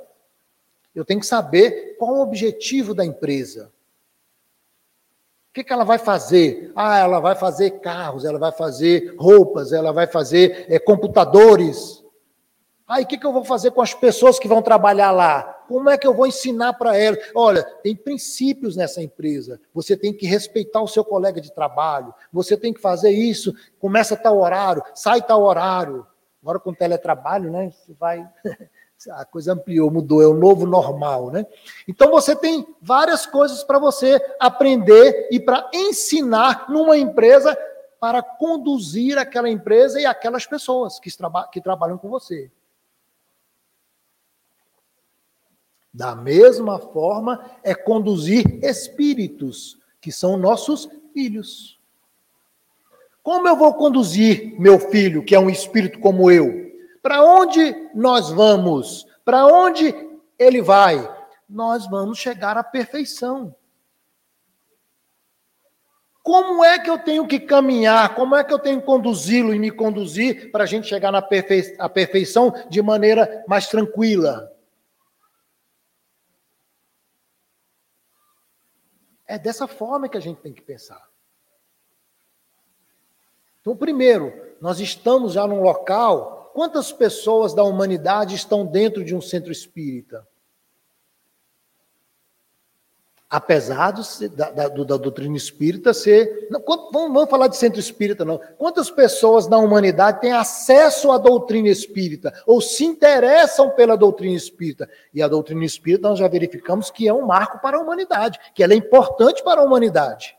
[0.95, 3.73] Eu tenho que saber qual o objetivo da empresa.
[5.51, 6.73] O que, que ela vai fazer?
[6.75, 12.03] Ah, ela vai fazer carros, ela vai fazer roupas, ela vai fazer é, computadores.
[12.87, 15.43] Ah, e o que, que eu vou fazer com as pessoas que vão trabalhar lá?
[15.69, 17.19] Como é que eu vou ensinar para elas?
[17.35, 19.61] Olha, tem princípios nessa empresa.
[19.73, 22.13] Você tem que respeitar o seu colega de trabalho.
[22.33, 23.55] Você tem que fazer isso.
[23.79, 26.07] Começa tal horário, sai tal horário.
[26.43, 27.71] Agora com teletrabalho, né?
[27.71, 28.29] Você vai
[29.11, 31.47] a coisa ampliou, mudou, é o novo normal, né?
[31.87, 37.57] Então você tem várias coisas para você aprender e para ensinar numa empresa
[38.01, 42.51] para conduzir aquela empresa e aquelas pessoas que, traba que trabalham com você.
[45.93, 51.81] Da mesma forma, é conduzir espíritos, que são nossos filhos.
[53.23, 56.64] Como eu vou conduzir meu filho, que é um espírito como eu?
[57.05, 59.07] Para onde nós vamos?
[59.27, 59.95] Para onde
[60.39, 61.07] ele vai?
[61.47, 63.55] Nós vamos chegar à perfeição.
[66.23, 68.15] Como é que eu tenho que caminhar?
[68.15, 71.21] Como é que eu tenho que conduzi-lo e me conduzir para a gente chegar na
[71.21, 74.51] perfe à perfeição de maneira mais tranquila?
[79.27, 81.07] É dessa forma que a gente tem que pensar.
[83.61, 89.21] Então, primeiro, nós estamos já num local quantas pessoas da humanidade estão dentro de um
[89.21, 90.27] centro espírita?
[93.29, 96.47] Apesar do, da, da, da, doutrina espírita ser.
[96.49, 98.39] Não, vamos, falar de centro espírita, não.
[98.57, 104.89] Quantas pessoas na humanidade têm acesso à doutrina espírita ou se interessam pela doutrina espírita?
[105.13, 108.63] E a doutrina espírita nós já verificamos que é um marco para a humanidade, que
[108.63, 110.39] ela é importante para a humanidade.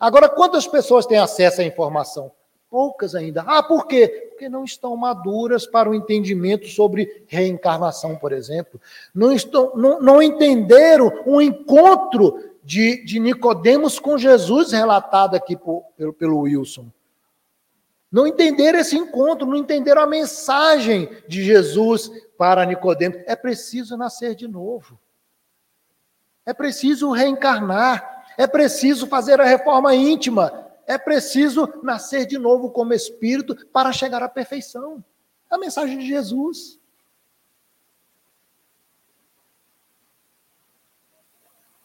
[0.00, 2.32] Agora, quantas pessoas têm acesso à informação?
[2.70, 3.42] Poucas ainda.
[3.46, 4.28] Ah, por quê?
[4.28, 8.78] Porque não estão maduras para o entendimento sobre reencarnação, por exemplo.
[9.14, 15.84] Não, estão, não, não entenderam o encontro de, de Nicodemos com Jesus, relatado aqui por,
[15.96, 16.90] pelo, pelo Wilson.
[18.12, 23.18] Não entenderam esse encontro, não entenderam a mensagem de Jesus para Nicodemos.
[23.26, 24.98] É preciso nascer de novo.
[26.44, 28.24] É preciso reencarnar.
[28.36, 34.22] É preciso fazer a reforma íntima é preciso nascer de novo como espírito para chegar
[34.22, 35.04] à perfeição.
[35.50, 36.80] É a mensagem de Jesus.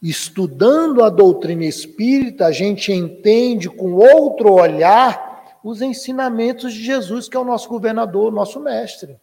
[0.01, 7.35] Estudando a doutrina espírita, a gente entende com outro olhar os ensinamentos de Jesus, que
[7.35, 9.19] é o nosso governador, o nosso mestre.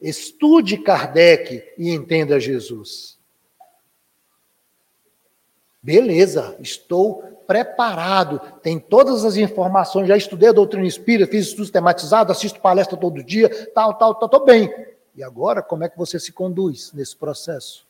[0.00, 3.18] Estude Kardec e entenda Jesus.
[5.82, 12.34] Beleza, estou preparado, tem todas as informações, já estudei a doutrina espírita, fiz estudos tematizados,
[12.34, 14.74] assisto palestra todo dia, tal, tal, tal, estou bem.
[15.14, 17.86] E agora, como é que você se conduz nesse processo?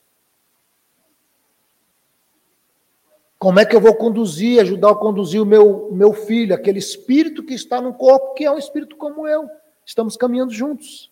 [3.38, 7.44] Como é que eu vou conduzir, ajudar a conduzir o meu, meu filho, aquele espírito
[7.44, 9.48] que está no corpo, que é um espírito como eu?
[9.86, 11.08] Estamos caminhando juntos.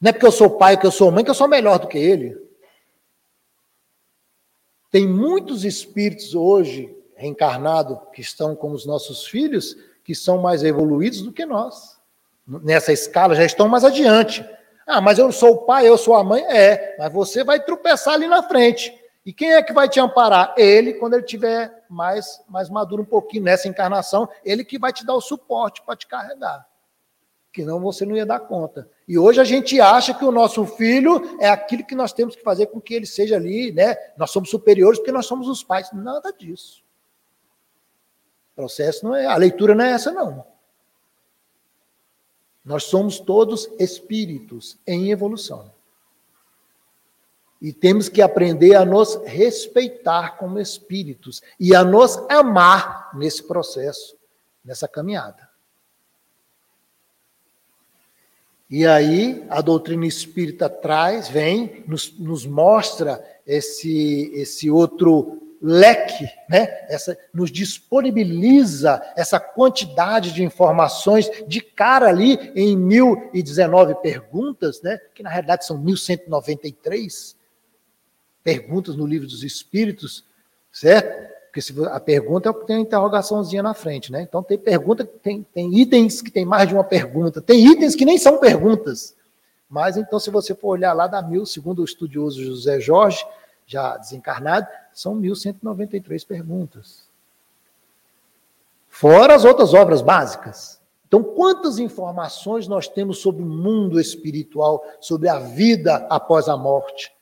[0.00, 1.88] Não é porque eu sou pai, que eu sou mãe, que eu sou melhor do
[1.88, 2.45] que ele.
[4.96, 11.20] Tem muitos espíritos hoje reencarnados que estão com os nossos filhos que são mais evoluídos
[11.20, 12.00] do que nós.
[12.46, 14.42] Nessa escala já estão mais adiante.
[14.86, 16.42] Ah, mas eu sou o pai, eu sou a mãe.
[16.44, 18.90] É, mas você vai tropeçar ali na frente.
[19.22, 20.54] E quem é que vai te amparar?
[20.56, 25.04] Ele, quando ele tiver mais, mais maduro um pouquinho nessa encarnação, ele que vai te
[25.04, 26.66] dar o suporte para te carregar.
[27.52, 28.88] Que não você não ia dar conta.
[29.08, 32.42] E hoje a gente acha que o nosso filho é aquilo que nós temos que
[32.42, 33.94] fazer com que ele seja ali, né?
[34.16, 35.92] Nós somos superiores porque nós somos os pais.
[35.92, 36.82] Nada disso.
[38.52, 40.44] O processo não é, a leitura não é essa não.
[42.64, 45.72] Nós somos todos espíritos em evolução.
[47.62, 54.16] E temos que aprender a nos respeitar como espíritos e a nos amar nesse processo,
[54.64, 55.45] nessa caminhada.
[58.68, 66.66] E aí a doutrina espírita traz, vem, nos, nos mostra esse, esse outro leque, né?
[66.88, 74.98] Essa, nos disponibiliza essa quantidade de informações de cara ali em 1019 perguntas, né?
[75.14, 77.36] que na realidade são 1193
[78.44, 80.24] perguntas no livro dos Espíritos,
[80.70, 81.35] certo?
[81.56, 84.20] Porque se a pergunta é o tem a interrogaçãozinha na frente, né?
[84.20, 88.04] Então tem pergunta, tem, tem itens que tem mais de uma pergunta, tem itens que
[88.04, 89.16] nem são perguntas.
[89.66, 93.26] Mas então, se você for olhar lá da mil, segundo o estudioso José Jorge,
[93.66, 97.08] já desencarnado, são 1.193 perguntas.
[98.86, 100.78] Fora as outras obras básicas.
[101.08, 107.16] Então, quantas informações nós temos sobre o mundo espiritual, sobre a vida após a morte?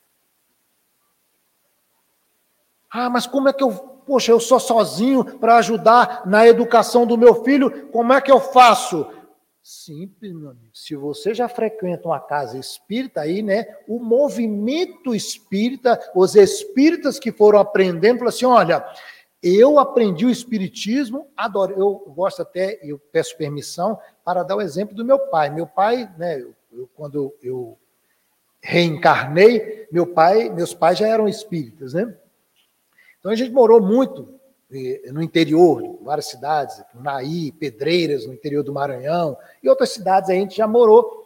[2.91, 7.17] Ah, mas como é que eu, poxa, eu sou sozinho para ajudar na educação do
[7.17, 9.07] meu filho, como é que eu faço?
[9.67, 10.69] Simples, meu amigo.
[10.75, 17.31] Se você já frequenta uma casa espírita, aí, né, o movimento espírita, os espíritas que
[17.31, 18.85] foram aprendendo, falam assim: olha,
[19.41, 21.73] eu aprendi o espiritismo, adoro.
[21.75, 25.49] Eu gosto até, eu peço permissão para dar o exemplo do meu pai.
[25.49, 26.39] Meu pai, né,
[26.71, 27.75] eu, quando eu
[28.61, 32.15] reencarnei, meu pai, meus pais já eram espíritas, né?
[33.25, 34.39] Então a gente morou muito
[35.11, 40.55] no interior, várias cidades, Naí, Pedreiras, no interior do Maranhão, e outras cidades a gente
[40.55, 41.25] já morou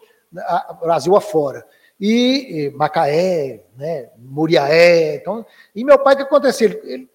[0.80, 1.68] Brasil afora.
[2.00, 5.18] E Macaé, né, Muriaé.
[5.18, 5.46] Então,
[5.76, 6.68] e meu pai, o que acontecia?
[6.68, 7.10] Ele, ele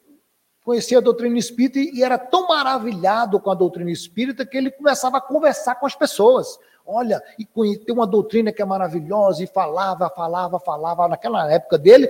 [0.63, 4.71] conhecia a doutrina espírita e, e era tão maravilhado com a doutrina espírita que ele
[4.71, 6.59] começava a conversar com as pessoas.
[6.87, 11.09] Olha, e tem uma doutrina que é maravilhosa, e falava, falava, falava.
[11.09, 12.07] Naquela época dele,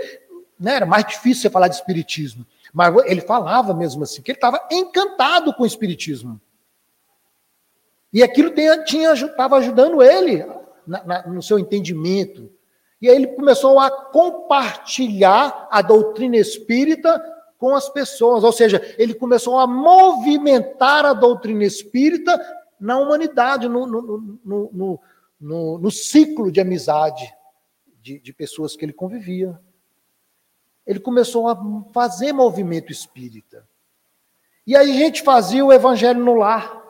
[0.59, 2.45] né, era mais difícil você falar de espiritismo.
[2.75, 6.41] Mas ele falava mesmo assim, que ele estava encantado com o Espiritismo.
[8.12, 8.53] E aquilo
[9.29, 10.45] estava ajudando ele
[10.85, 12.51] na, na, no seu entendimento.
[13.01, 17.22] E aí ele começou a compartilhar a doutrina espírita
[17.59, 22.39] com as pessoas, ou seja, ele começou a movimentar a doutrina espírita
[22.79, 25.01] na humanidade, no, no, no,
[25.41, 27.33] no, no ciclo de amizade
[28.03, 29.59] de, de pessoas que ele convivia
[30.87, 31.57] ele começou a
[31.93, 33.64] fazer movimento espírita.
[34.66, 36.82] E aí a gente fazia o evangelho no lar.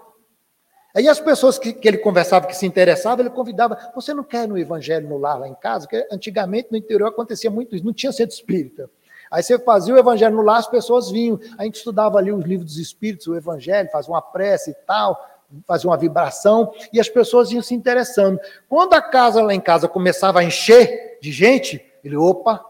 [0.94, 4.46] Aí as pessoas que, que ele conversava, que se interessavam, ele convidava, você não quer
[4.46, 5.88] no evangelho no lar lá em casa?
[5.88, 8.88] Porque antigamente no interior acontecia muito isso, não tinha centro espírita.
[9.28, 11.40] Aí você fazia o evangelho no lar, as pessoas vinham.
[11.58, 15.20] A gente estudava ali os livros dos espíritos, o evangelho, fazia uma prece e tal,
[15.66, 18.38] fazia uma vibração, e as pessoas iam se interessando.
[18.68, 22.64] Quando a casa lá em casa começava a encher de gente, ele, opa,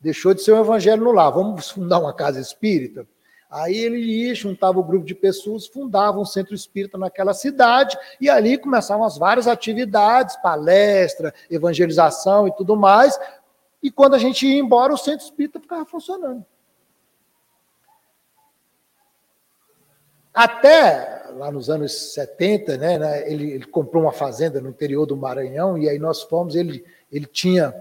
[0.00, 1.30] Deixou de ser um evangelho no lar.
[1.30, 3.06] Vamos fundar uma casa espírita?
[3.50, 7.98] Aí ele ia, juntava o um grupo de pessoas, fundava um centro espírita naquela cidade,
[8.20, 13.18] e ali começavam as várias atividades, palestra, evangelização e tudo mais.
[13.82, 16.46] E quando a gente ia embora, o centro espírita ficava funcionando.
[20.32, 25.16] Até lá nos anos 70, né, né, ele, ele, comprou uma fazenda no interior do
[25.16, 27.74] Maranhão, e aí nós fomos, ele, ele tinha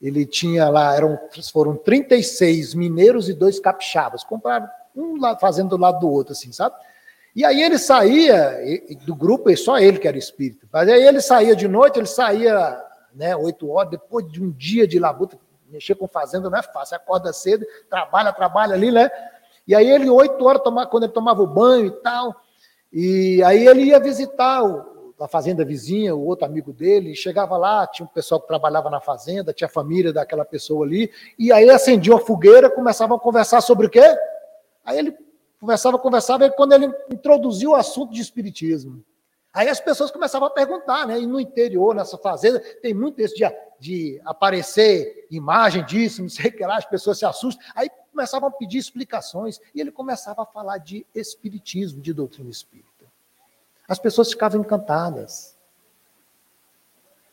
[0.00, 1.18] ele tinha lá, eram,
[1.52, 4.24] foram 36 mineiros e dois capixabas.
[4.24, 6.74] Compraram um fazendo do lado do outro, assim, sabe?
[7.34, 8.58] E aí ele saía
[9.04, 10.66] do grupo, e só ele que era espírito.
[10.72, 12.82] Mas aí ele saía de noite, ele saía
[13.14, 15.38] né, oito horas, depois de um dia de labuta,
[15.68, 19.08] mexer com fazenda não é fácil, acorda cedo, trabalha, trabalha ali, né?
[19.66, 22.34] E aí ele, oito horas, quando ele tomava o banho e tal,
[22.92, 24.89] e aí ele ia visitar o,
[25.20, 29.02] da fazenda vizinha, o outro amigo dele, chegava lá, tinha um pessoal que trabalhava na
[29.02, 33.60] fazenda, tinha a família daquela pessoa ali, e aí acendia uma fogueira, começavam a conversar
[33.60, 34.02] sobre o quê?
[34.82, 35.14] Aí ele
[35.60, 39.04] conversava, conversava, e quando ele introduziu o assunto de espiritismo,
[39.52, 41.20] aí as pessoas começavam a perguntar, né?
[41.20, 46.48] E no interior, nessa fazenda, tem muito esse dia, de aparecer imagem disso, não sei
[46.48, 47.62] o que lá, as pessoas se assustam.
[47.74, 52.89] Aí começavam a pedir explicações e ele começava a falar de espiritismo, de doutrina espírita.
[53.90, 55.58] As pessoas ficavam encantadas.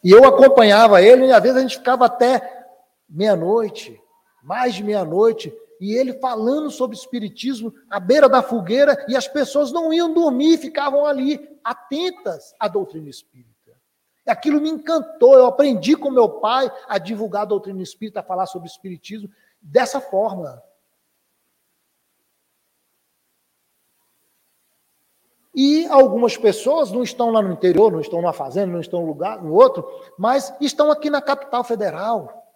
[0.03, 2.65] E eu acompanhava ele, e às vezes a gente ficava até
[3.07, 4.01] meia-noite,
[4.41, 9.71] mais de meia-noite, e ele falando sobre espiritismo à beira da fogueira, e as pessoas
[9.71, 13.77] não iam dormir, ficavam ali atentas à doutrina espírita.
[14.25, 15.35] E aquilo me encantou.
[15.35, 19.29] Eu aprendi com meu pai a divulgar a doutrina espírita, a falar sobre espiritismo
[19.61, 20.59] dessa forma.
[25.59, 29.07] E algumas pessoas não estão lá no interior, não estão numa fazenda, não estão no
[29.07, 29.83] lugar, no outro,
[30.15, 32.47] mas estão aqui na capital federal.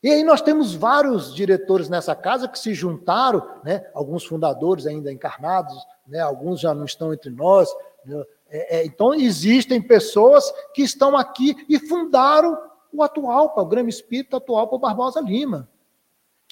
[0.00, 3.90] E aí nós temos vários diretores nessa casa que se juntaram, né?
[3.92, 5.74] alguns fundadores ainda encarnados,
[6.06, 6.20] né?
[6.20, 7.68] alguns já não estão entre nós.
[8.04, 8.22] Né?
[8.48, 12.56] É, é, então existem pessoas que estão aqui e fundaram
[12.92, 15.68] o atual, o Grêmio Espírita atual para Barbosa Lima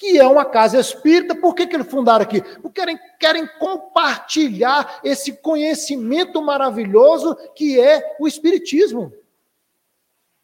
[0.03, 1.33] que é uma casa espírita.
[1.33, 2.41] Por que, que eles fundaram aqui?
[2.41, 9.13] Porque querem, querem compartilhar esse conhecimento maravilhoso que é o Espiritismo.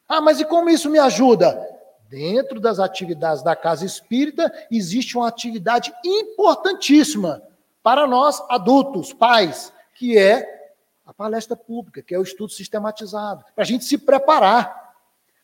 [0.07, 1.59] Ah, mas e como isso me ajuda?
[2.07, 7.43] Dentro das atividades da casa espírita, existe uma atividade importantíssima
[7.83, 10.71] para nós adultos, pais, que é
[11.05, 14.88] a palestra pública, que é o estudo sistematizado, para a gente se preparar.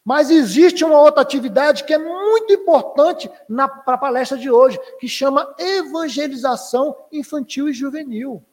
[0.06, 3.28] Mas existe uma outra atividade que é muito importante
[3.84, 8.44] para a palestra de hoje, que chama evangelização infantil e juvenil.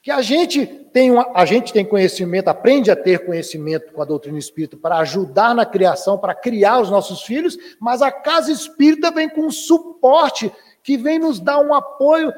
[0.00, 4.06] Que a gente tem uma, a gente tem conhecimento, aprende a ter conhecimento com a
[4.06, 9.10] doutrina espírita para ajudar na criação, para criar os nossos filhos, mas a casa espírita
[9.10, 10.50] vem com um suporte
[10.82, 12.32] que vem nos dar um apoio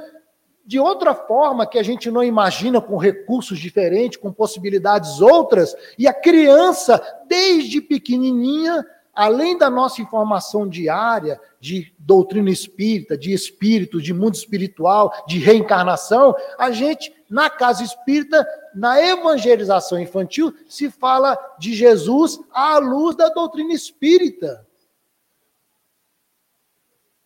[0.71, 6.07] de outra forma que a gente não imagina, com recursos diferentes, com possibilidades outras, e
[6.07, 14.15] a criança, desde pequenininha, além da nossa informação diária de doutrina espírita, de espírito, de
[14.15, 21.75] mundo espiritual, de reencarnação, a gente, na casa espírita, na evangelização infantil, se fala de
[21.75, 24.65] Jesus à luz da doutrina espírita.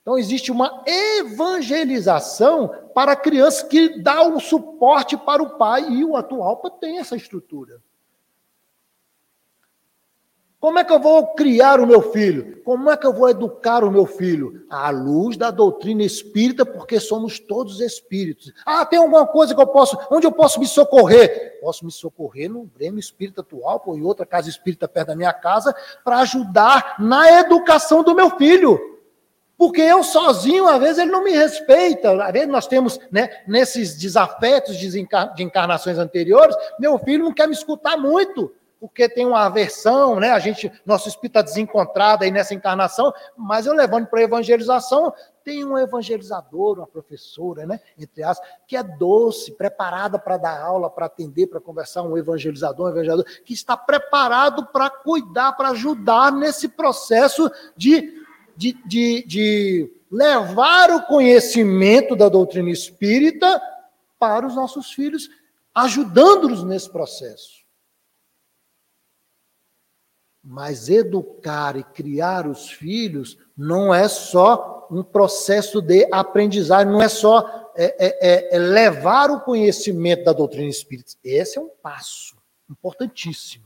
[0.05, 6.05] Então, existe uma evangelização para a criança que dá o suporte para o pai, e
[6.05, 7.81] o atual tem essa estrutura.
[10.61, 12.63] Como é que eu vou criar o meu filho?
[12.63, 14.67] Como é que eu vou educar o meu filho?
[14.69, 18.53] À luz da doutrina espírita, porque somos todos espíritos.
[18.65, 21.61] Ah, tem alguma coisa que eu posso, onde eu posso me socorrer?
[21.63, 25.33] Posso me socorrer no Grêmio Espírita Atual, ou em outra casa espírita perto da minha
[25.33, 25.75] casa,
[26.05, 28.94] para ajudar na educação do meu filho.
[29.65, 32.23] Porque eu sozinho, às vezes, ele não me respeita.
[32.23, 37.55] Às vezes nós temos, né, nesses desafetos de encarnações anteriores, meu filho não quer me
[37.55, 40.33] escutar muito, porque tem uma aversão, né?
[40.33, 45.15] A gente, nosso espírito está desencontrado aí nessa encarnação, mas eu levando para a evangelização,
[45.43, 50.91] tem um evangelizador, uma professora, né, entre aspas, que é doce, preparada para dar aula,
[50.91, 56.31] para atender, para conversar, um evangelizador, um evangelizador, que está preparado para cuidar, para ajudar
[56.31, 58.24] nesse processo de
[58.57, 63.61] de, de, de levar o conhecimento da doutrina espírita
[64.19, 65.29] para os nossos filhos,
[65.75, 67.65] ajudando-os nesse processo.
[70.43, 77.09] Mas educar e criar os filhos não é só um processo de aprendizagem, não é
[77.09, 81.13] só é, é, é, é levar o conhecimento da doutrina espírita.
[81.25, 82.37] Esse é um passo
[82.71, 83.65] importantíssimo.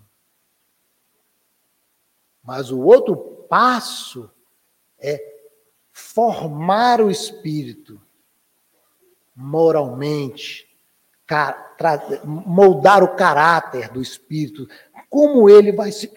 [2.43, 3.17] Mas o outro
[3.49, 4.31] passo
[5.01, 5.21] é
[5.93, 8.01] formar o espírito
[9.35, 10.69] moralmente,
[12.25, 14.69] moldar o caráter do espírito,
[15.09, 16.11] como ele vai se.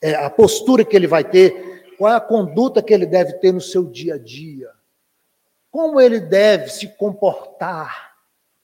[0.00, 3.52] É, a postura que ele vai ter, qual é a conduta que ele deve ter
[3.52, 4.70] no seu dia a dia,
[5.70, 8.12] como ele deve se comportar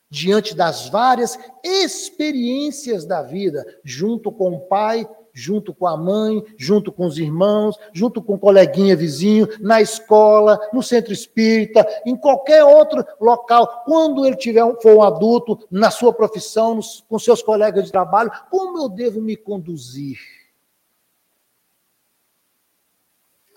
[0.09, 5.09] diante das várias experiências da vida, junto com o pai,
[5.39, 10.59] junto com a mãe, junto com os irmãos, junto com o coleguinha vizinho, na escola,
[10.73, 16.13] no centro espírita, em qualquer outro local, quando ele tiver for um adulto, na sua
[16.13, 20.19] profissão, nos, com seus colegas de trabalho, como eu devo me conduzir?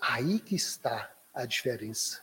[0.00, 2.20] Aí que está a diferença.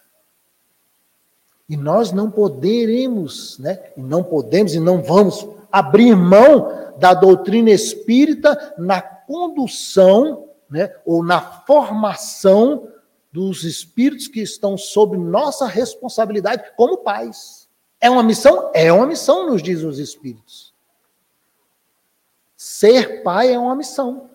[1.68, 3.92] E nós não poderemos, né?
[3.96, 11.24] E não podemos e não vamos abrir mão da doutrina espírita na condução, né, ou
[11.24, 12.92] na formação
[13.32, 17.70] dos espíritos que estão sob nossa responsabilidade como pais.
[18.02, 18.72] É uma missão?
[18.74, 20.74] É uma missão, nos dizem os espíritos.
[22.58, 24.32] Ser pai é uma missão.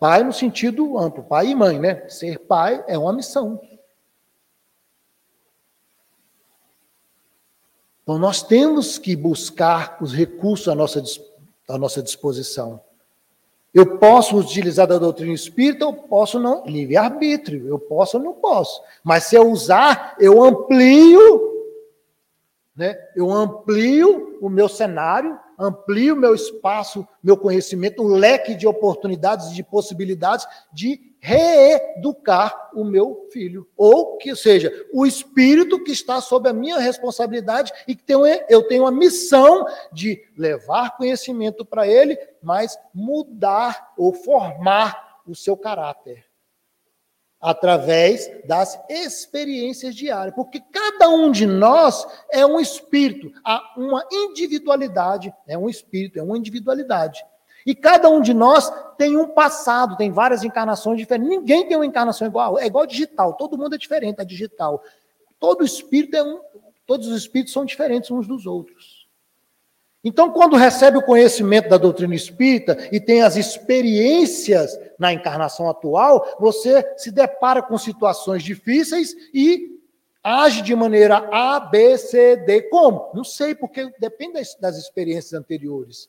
[0.00, 2.08] Pai no sentido amplo, pai e mãe, né?
[2.08, 3.60] Ser pai é uma missão.
[8.02, 11.00] Então nós temos que buscar os recursos à nossa,
[11.68, 12.87] à nossa disposição.
[13.72, 18.82] Eu posso utilizar da doutrina espírita, eu posso não, livre-arbítrio, eu posso ou não posso.
[19.04, 21.66] Mas se eu usar, eu amplio,
[22.74, 22.98] né?
[23.14, 29.62] Eu amplio o meu cenário amplio meu espaço, meu conhecimento, um leque de oportunidades, de
[29.62, 33.68] possibilidades de reeducar o meu filho.
[33.76, 38.04] Ou que seja, o espírito que está sob a minha responsabilidade e que
[38.48, 45.56] eu tenho a missão de levar conhecimento para ele, mas mudar ou formar o seu
[45.56, 46.28] caráter
[47.40, 55.32] através das experiências diárias, porque cada um de nós é um espírito, há uma individualidade,
[55.46, 57.24] é um espírito, é uma individualidade.
[57.68, 61.28] E cada um de nós tem um passado, tem várias encarnações diferentes.
[61.28, 64.82] Ninguém tem uma encarnação igual, é igual digital, todo mundo é diferente, é digital.
[65.38, 66.40] Todo espírito é um,
[66.86, 69.06] todos os espíritos são diferentes uns dos outros.
[70.02, 76.26] Então, quando recebe o conhecimento da doutrina espírita e tem as experiências na encarnação atual,
[76.40, 79.78] você se depara com situações difíceis e
[80.24, 82.62] age de maneira A, B, C, D.
[82.70, 83.10] Como?
[83.12, 86.08] Não sei, porque depende das, das experiências anteriores.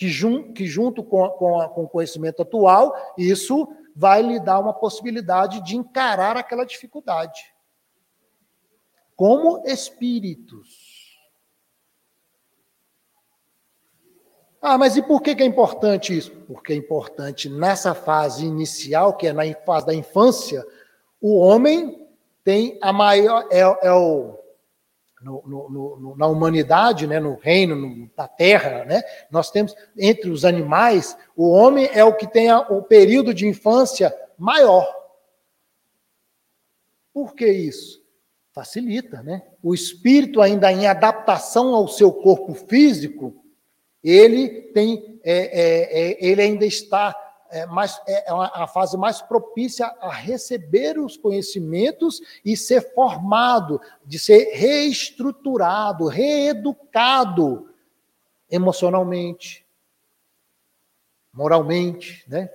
[0.00, 4.58] Que, jun, que junto com, com, a, com o conhecimento atual, isso vai lhe dar
[4.58, 7.52] uma possibilidade de encarar aquela dificuldade.
[9.14, 11.20] Como espíritos.
[14.62, 16.30] Ah, mas e por que, é importante isso?
[16.46, 20.66] Porque é importante nessa fase inicial, que é na fase da infância,
[21.20, 22.08] o homem
[22.42, 23.46] tem a maior.
[23.50, 24.39] É, é o,
[25.20, 25.68] no, no,
[26.00, 31.16] no, na humanidade, né, no reino, no, na terra, né, nós temos, entre os animais,
[31.36, 34.88] o homem é o que tem a, o período de infância maior.
[37.12, 38.00] Por que isso?
[38.52, 39.42] Facilita, né?
[39.62, 43.44] O espírito, ainda em adaptação ao seu corpo físico,
[44.02, 47.14] ele tem, é, é, é, ele ainda está
[47.50, 53.80] é, mais, é, é a fase mais propícia a receber os conhecimentos e ser formado,
[54.04, 57.68] de ser reestruturado, reeducado
[58.50, 59.66] emocionalmente,
[61.32, 62.50] moralmente, né?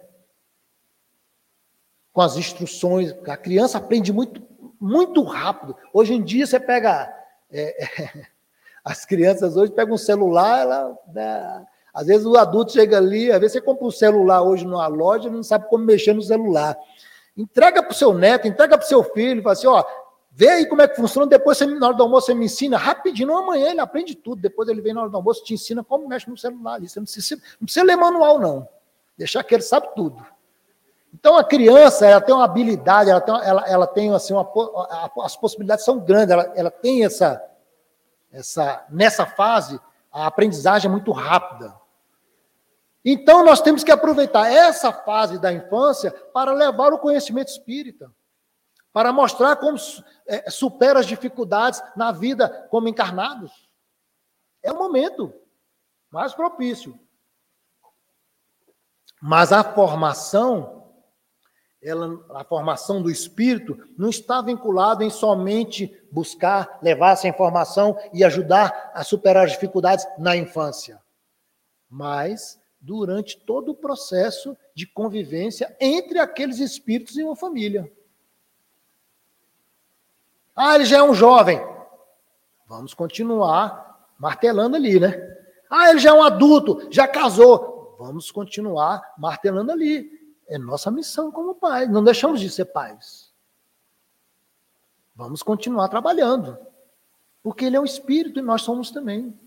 [2.11, 4.41] Com as instruções, a criança aprende muito,
[4.79, 5.75] muito rápido.
[5.93, 7.13] Hoje em dia você pega
[7.51, 8.25] é,
[8.85, 11.65] As crianças hoje pegam um celular, ela, né,
[11.95, 15.29] às vezes o adulto chega ali, às vezes você compra um celular hoje numa loja
[15.29, 16.77] e não sabe como mexer no celular.
[17.37, 19.81] Entrega para o seu neto, entrega para o seu filho, fala assim, ó,
[20.29, 22.77] vê aí como é que funciona, depois você, na hora do almoço você me ensina
[22.77, 26.05] rapidinho, amanhã ele aprende tudo, depois ele vem na hora do almoço te ensina como
[26.05, 26.89] mexe no celular ali.
[26.89, 28.67] Você não precisa, não precisa ler manual, não.
[29.17, 30.21] Deixar que ele sabe tudo.
[31.13, 34.45] Então a criança ela tem uma habilidade, ela tem, ela, ela tem assim, uma,
[35.23, 37.41] as possibilidades são grandes, ela, ela tem essa,
[38.33, 39.79] essa, nessa fase,
[40.11, 41.84] a aprendizagem é muito rápida.
[43.08, 48.12] Então, nós temos que aproveitar essa fase da infância para levar o conhecimento espírita,
[48.91, 49.78] para mostrar como
[50.28, 53.70] é, supera as dificuldades na vida como encarnados.
[54.64, 55.32] É o momento
[56.10, 56.99] mais propício.
[59.22, 60.76] Mas a formação
[61.86, 68.24] ela, a formação do espírito não está vinculada em somente buscar levar essa informação e
[68.24, 70.99] ajudar a superar as dificuldades na infância,
[71.88, 77.91] mas durante todo o processo de convivência entre aqueles espíritos e uma família.
[80.55, 81.59] Ah, ele já é um jovem.
[82.67, 85.13] Vamos continuar martelando ali, né?
[85.67, 87.95] Ah, ele já é um adulto, já casou.
[87.97, 90.07] Vamos continuar martelando ali.
[90.47, 91.89] É nossa missão como pais.
[91.89, 93.33] Não deixamos de ser pais.
[95.15, 96.55] Vamos continuar trabalhando.
[97.41, 99.38] Porque ele é um espírito e nós somos também.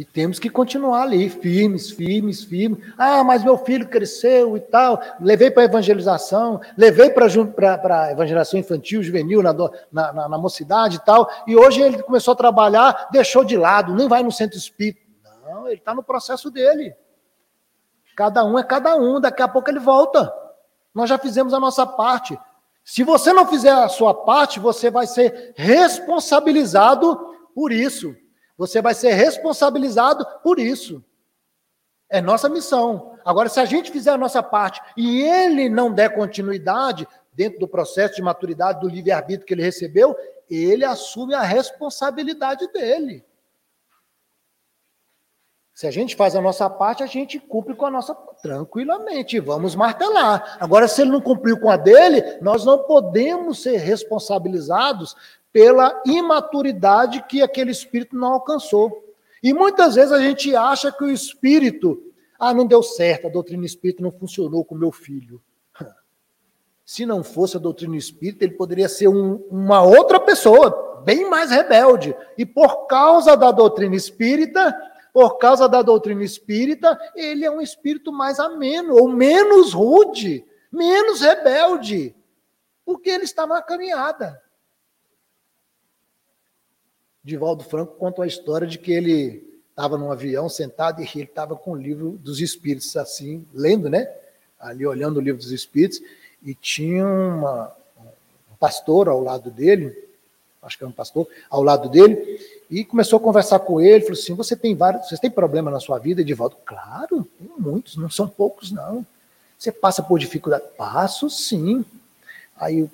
[0.00, 2.82] E temos que continuar ali, firmes, firmes, firmes.
[2.96, 4.98] Ah, mas meu filho cresceu e tal.
[5.20, 11.00] Levei para evangelização, levei para a evangelização infantil, juvenil, na, na, na, na, mocidade e
[11.00, 11.30] tal.
[11.46, 15.02] E hoje ele começou a trabalhar, deixou de lado, nem vai no centro espírita.
[15.46, 16.94] Não, ele está no processo dele.
[18.16, 20.32] Cada um é cada um, daqui a pouco ele volta.
[20.94, 22.40] Nós já fizemos a nossa parte.
[22.82, 27.20] Se você não fizer a sua parte, você vai ser responsabilizado
[27.54, 28.16] por isso.
[28.60, 31.02] Você vai ser responsabilizado por isso.
[32.10, 33.16] É nossa missão.
[33.24, 37.66] Agora, se a gente fizer a nossa parte e ele não der continuidade dentro do
[37.66, 40.14] processo de maturidade do livre-arbítrio que ele recebeu,
[40.50, 43.24] ele assume a responsabilidade dele.
[45.72, 49.40] Se a gente faz a nossa parte, a gente cumpre com a nossa tranquilamente.
[49.40, 50.58] Vamos martelar.
[50.60, 55.16] Agora, se ele não cumpriu com a dele, nós não podemos ser responsabilizados
[55.52, 59.04] pela imaturidade que aquele espírito não alcançou.
[59.42, 62.02] E muitas vezes a gente acha que o espírito,
[62.38, 65.40] ah, não deu certo, a doutrina espírita não funcionou com meu filho.
[66.84, 71.50] Se não fosse a doutrina espírita, ele poderia ser um, uma outra pessoa, bem mais
[71.50, 72.14] rebelde.
[72.36, 74.76] E por causa da doutrina espírita,
[75.12, 81.20] por causa da doutrina espírita, ele é um espírito mais ameno, ou menos rude, menos
[81.20, 82.14] rebelde,
[82.84, 84.40] porque ele está na caminhada.
[87.22, 91.54] Divaldo Franco conta a história de que ele estava num avião sentado e ele estava
[91.54, 94.10] com o livro dos Espíritos, assim, lendo, né?
[94.58, 96.02] Ali olhando o livro dos Espíritos,
[96.42, 97.72] e tinha uma,
[98.50, 99.96] um pastor ao lado dele,
[100.62, 102.40] acho que era um pastor, ao lado dele,
[102.70, 105.80] e começou a conversar com ele, falou assim: Você tem vários, você tem problema na
[105.80, 106.56] sua vida, Edivaldo?
[106.64, 109.04] Claro, tem muitos, não são poucos, não.
[109.58, 110.64] Você passa por dificuldade?
[110.76, 111.84] Passo sim.
[112.56, 112.90] Aí o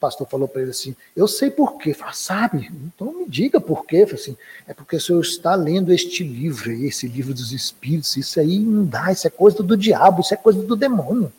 [0.00, 1.92] pastor falou para ele assim: Eu sei por quê.
[1.92, 2.70] Fala, sabe?
[2.86, 4.06] Então me diga por quê.
[4.06, 4.36] Falei assim:
[4.66, 8.16] É porque o senhor está lendo este livro aí, esse livro dos espíritos.
[8.16, 11.32] Isso aí não dá, isso é coisa do diabo, isso é coisa do demônio.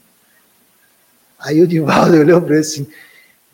[1.40, 2.88] Aí o Divaldo olhou para ele assim: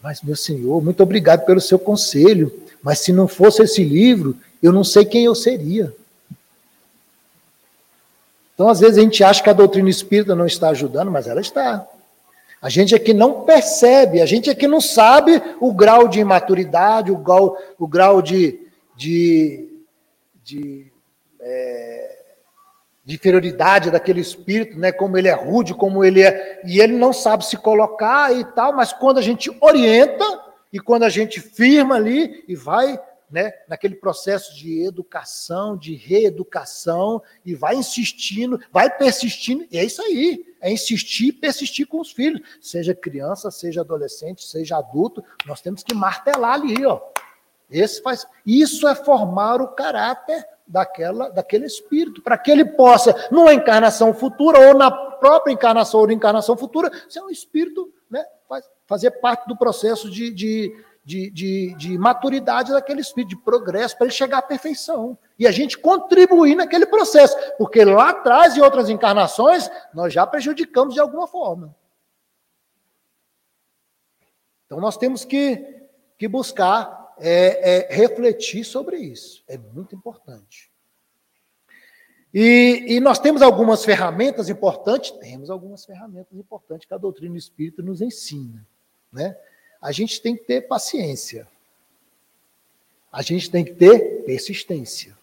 [0.03, 2.51] Mas meu senhor, muito obrigado pelo seu conselho.
[2.83, 5.93] Mas se não fosse esse livro, eu não sei quem eu seria.
[8.53, 11.41] Então, às vezes, a gente acha que a doutrina espírita não está ajudando, mas ela
[11.41, 11.87] está.
[12.61, 16.19] A gente é que não percebe, a gente é que não sabe o grau de
[16.19, 18.59] imaturidade, o grau, o grau de,
[18.95, 19.69] de,
[20.43, 20.91] de,
[21.39, 22.19] é,
[23.05, 24.91] de inferioridade daquele espírito, né?
[24.91, 26.61] como ele é rude, como ele é.
[26.65, 30.25] E ele não sabe se colocar e tal, mas quando a gente orienta,
[30.71, 32.99] e quando a gente firma ali e vai
[33.29, 40.01] né, naquele processo de educação, de reeducação, e vai insistindo, vai persistindo, e é isso
[40.01, 45.61] aí, é insistir e persistir com os filhos, seja criança, seja adolescente, seja adulto, nós
[45.61, 47.01] temos que martelar ali, ó.
[47.69, 53.53] Esse faz, isso é formar o caráter daquela, daquele espírito, para que ele possa, numa
[53.53, 58.23] encarnação futura, ou na própria encarnação ou encarnação futura, ser um espírito, né,
[58.85, 60.73] fazer parte do processo de, de,
[61.07, 65.17] de, de, de maturidade daquele espírito, de progresso, para ele chegar à perfeição.
[65.39, 70.93] E a gente contribuir naquele processo, porque lá atrás, em outras encarnações, nós já prejudicamos
[70.93, 71.73] de alguma forma.
[74.65, 75.87] Então nós temos que,
[76.17, 79.45] que buscar é, é, refletir sobre isso.
[79.47, 80.69] É muito importante.
[82.33, 87.81] E, e, nós temos algumas ferramentas importantes, temos algumas ferramentas importantes que a doutrina espírita
[87.81, 88.67] nos ensina
[89.11, 89.37] né?
[89.81, 91.47] A gente tem que ter paciência.
[93.11, 95.17] A gente tem que ter persistência.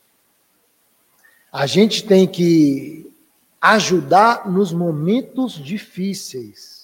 [1.52, 3.12] A gente tem que
[3.60, 6.82] ajudar nos momentos difíceis.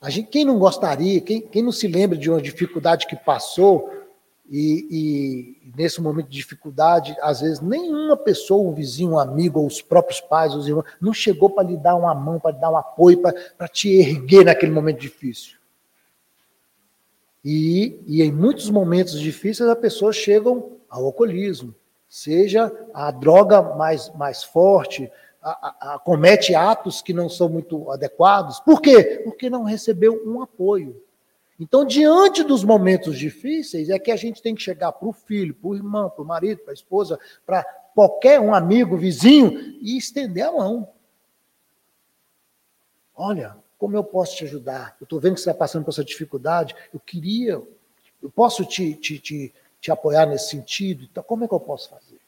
[0.00, 3.90] A gente, quem não gostaria, quem, quem não se lembra de uma dificuldade que passou
[4.50, 9.66] e, e, nesse momento de dificuldade, às vezes nenhuma pessoa, um vizinho, um amigo, ou
[9.66, 12.70] os próprios pais, os irmãos, não chegou para lhe dar uma mão, para lhe dar
[12.70, 15.56] um apoio, para te erguer naquele momento difícil.
[17.44, 21.74] E, e em muitos momentos difíceis, as pessoas chegam ao alcoolismo,
[22.08, 25.10] seja a droga mais, mais forte,
[25.42, 28.60] a, a, a, comete atos que não são muito adequados.
[28.60, 29.20] Por quê?
[29.24, 31.02] Porque não recebeu um apoio.
[31.60, 35.54] Então, diante dos momentos difíceis, é que a gente tem que chegar para o filho,
[35.54, 37.62] para o irmão, para o marido, para a esposa, para
[37.94, 40.88] qualquer um amigo, vizinho, e estender a mão.
[43.14, 44.96] Olha, como eu posso te ajudar?
[44.98, 46.74] Eu estou vendo que você está passando por essa dificuldade.
[46.90, 47.60] Eu queria,
[48.22, 51.04] eu posso te, te, te, te apoiar nesse sentido?
[51.04, 52.18] Então, como é que eu posso fazer?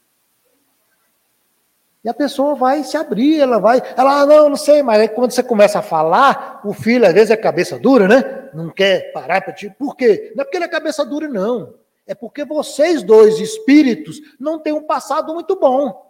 [2.03, 5.09] E a pessoa vai se abrir, ela vai, ela, ah, não, não sei, mas aí
[5.09, 8.51] quando você começa a falar, o filho às vezes é cabeça dura, né?
[8.53, 9.67] Não quer parar para ti.
[9.79, 10.31] Por quê?
[10.35, 11.73] Não é porque ele é cabeça dura, não.
[12.05, 16.06] É porque vocês dois espíritos não têm um passado muito bom.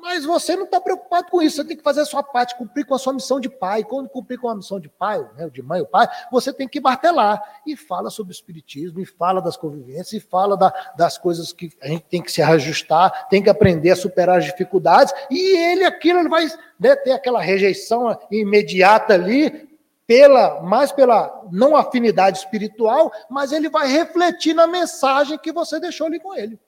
[0.00, 2.86] Mas você não está preocupado com isso, você tem que fazer a sua parte, cumprir
[2.86, 3.84] com a sua missão de pai.
[3.84, 6.80] Quando cumprir com a missão de pai, né, de mãe ou pai, você tem que
[6.80, 7.42] martelar.
[7.66, 11.70] E fala sobre o espiritismo, e fala das convivências, e fala da, das coisas que
[11.82, 15.12] a gente tem que se ajustar, tem que aprender a superar as dificuldades.
[15.30, 16.46] E ele, aquilo, ele vai
[16.78, 19.68] né, ter aquela rejeição imediata ali,
[20.06, 26.08] pela mais pela não afinidade espiritual, mas ele vai refletir na mensagem que você deixou
[26.08, 26.58] ali com ele.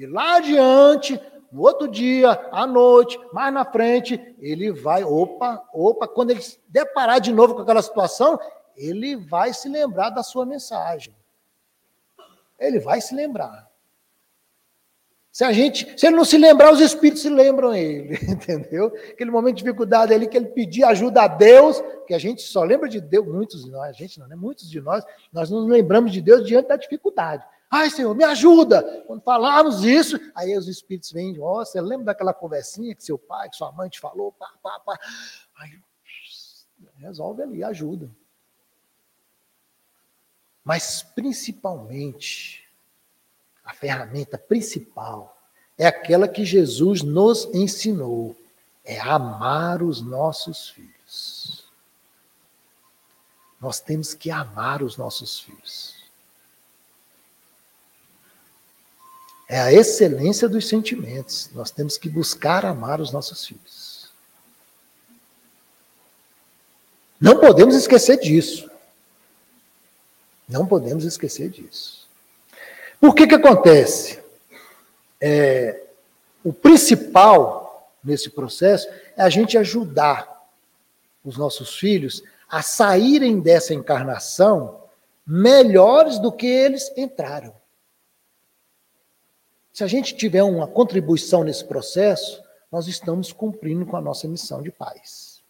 [0.00, 1.20] E lá adiante,
[1.52, 7.20] no outro dia, à noite, mais na frente, ele vai, opa, opa, quando ele deparar
[7.20, 8.40] de novo com aquela situação,
[8.74, 11.14] ele vai se lembrar da sua mensagem.
[12.58, 13.68] Ele vai se lembrar.
[15.30, 18.86] Se a gente, se ele não se lembrar, os espíritos se lembram ele, entendeu?
[19.10, 22.64] Aquele momento de dificuldade ali que ele pedia ajuda a Deus, que a gente só
[22.64, 24.34] lembra de Deus, muitos de nós, a gente não, né?
[24.34, 27.44] Muitos de nós, nós não lembramos de Deus diante da dificuldade.
[27.70, 29.04] Ai, Senhor, me ajuda!
[29.06, 33.16] Quando falarmos isso, aí os espíritos vêm, ó, oh, você lembra daquela conversinha que seu
[33.16, 34.98] pai, que sua mãe te falou, pá, pá, pá.
[35.56, 35.78] Aí,
[36.98, 38.10] resolve ali, ajuda.
[40.64, 42.68] Mas principalmente,
[43.64, 45.38] a ferramenta principal
[45.78, 48.36] é aquela que Jesus nos ensinou:
[48.84, 51.70] é amar os nossos filhos.
[53.60, 55.99] Nós temos que amar os nossos filhos.
[59.52, 61.50] É a excelência dos sentimentos.
[61.52, 64.08] Nós temos que buscar amar os nossos filhos.
[67.20, 68.70] Não podemos esquecer disso.
[70.48, 72.08] Não podemos esquecer disso.
[73.00, 74.20] Por que que acontece?
[75.20, 75.82] É,
[76.44, 80.48] o principal nesse processo é a gente ajudar
[81.24, 84.80] os nossos filhos a saírem dessa encarnação
[85.26, 87.59] melhores do que eles entraram.
[89.72, 94.62] Se a gente tiver uma contribuição nesse processo, nós estamos cumprindo com a nossa missão
[94.62, 95.42] de paz.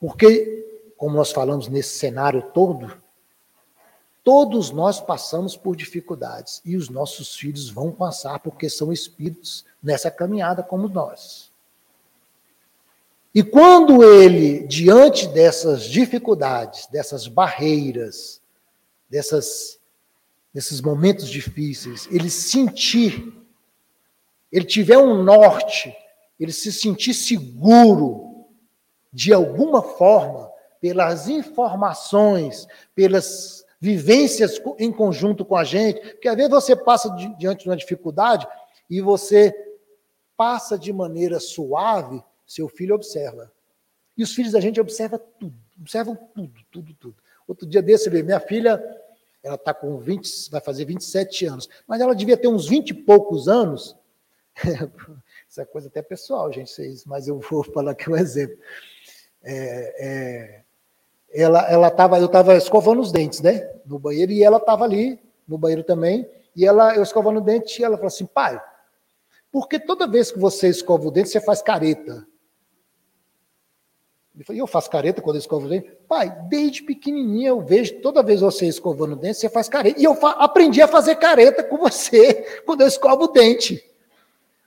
[0.00, 3.02] Porque, como nós falamos nesse cenário todo,
[4.24, 10.10] Todos nós passamos por dificuldades e os nossos filhos vão passar porque são espíritos nessa
[10.12, 11.50] caminhada como nós.
[13.34, 18.40] E quando ele, diante dessas dificuldades, dessas barreiras,
[19.10, 19.80] dessas,
[20.52, 23.32] desses momentos difíceis, ele sentir,
[24.50, 25.94] ele tiver um norte,
[26.38, 28.46] ele se sentir seguro,
[29.12, 30.50] de alguma forma,
[30.80, 37.64] pelas informações, pelas vivências em conjunto com a gente, porque às vezes você passa diante
[37.64, 38.46] de uma dificuldade
[38.88, 39.54] e você
[40.36, 43.50] passa de maneira suave, seu filho observa.
[44.16, 47.16] E os filhos da gente observam tudo, observam tudo, tudo, tudo.
[47.46, 48.82] Outro dia desse, minha filha,
[49.42, 52.94] ela está com 20, vai fazer 27 anos, mas ela devia ter uns 20 e
[52.94, 53.96] poucos anos.
[55.48, 56.72] Isso é coisa até pessoal, gente,
[57.06, 58.56] mas eu vou falar aqui um exemplo.
[59.42, 60.62] É, é,
[61.32, 65.18] ela, ela tava, eu estava escovando os dentes, né, no banheiro, e ela estava ali
[65.48, 68.62] no banheiro também, e ela, eu escovando o dente, e ela falou assim, pai,
[69.50, 72.26] porque toda vez que você escova o dente, você faz careta?
[74.44, 75.90] Falei, eu faço careta quando eu escovo o dente?
[76.08, 80.00] Pai, desde pequenininha eu vejo, toda vez você escovando o dente, você faz careta.
[80.00, 83.84] E eu aprendi a fazer careta com você quando eu escovo o dente.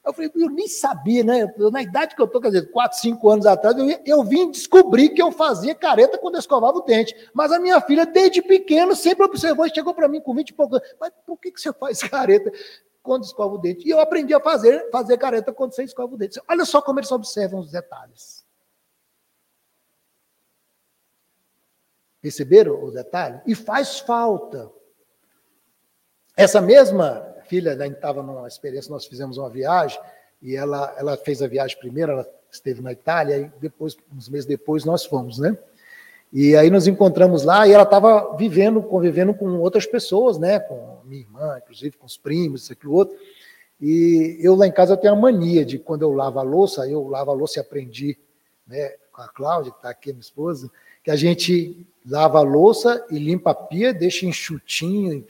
[0.06, 1.52] Eu falei, eu nem sabia, né?
[1.58, 4.52] Eu, na idade que eu estou, quer dizer, 4, 5 anos atrás, eu, eu vim
[4.52, 7.16] descobrir que eu fazia careta quando eu escovava o dente.
[7.34, 10.54] Mas a minha filha, desde pequeno, sempre observou e chegou para mim com 20 e
[10.54, 10.96] poucos anos.
[11.02, 12.52] Mas por que, que você faz careta
[13.02, 13.88] quando escova o dente?
[13.88, 16.40] E eu aprendi a fazer, fazer careta quando você escova o dente.
[16.48, 18.35] Olha só como eles observam os detalhes.
[22.26, 23.40] Perceberam o detalhe?
[23.46, 24.72] E faz falta.
[26.36, 30.00] Essa mesma filha ainda estava numa experiência, nós fizemos uma viagem,
[30.42, 34.48] e ela, ela fez a viagem primeiro, ela esteve na Itália, e depois, uns meses
[34.48, 35.56] depois, nós fomos, né?
[36.34, 40.60] E aí nos encontramos lá, e ela estava vivendo, convivendo com outras pessoas, né?
[40.60, 43.16] Com minha irmã, inclusive com os primos, isso aqui, outro.
[43.80, 46.90] E eu lá em casa eu tenho a mania de, quando eu lavo a louça,
[46.90, 48.18] eu lavo a louça e aprendi,
[48.66, 48.96] né?
[49.12, 50.72] Com a Cláudia, que está aqui, minha esposa,
[51.04, 55.26] que a gente lava a louça e limpa a pia, deixa enxutinho,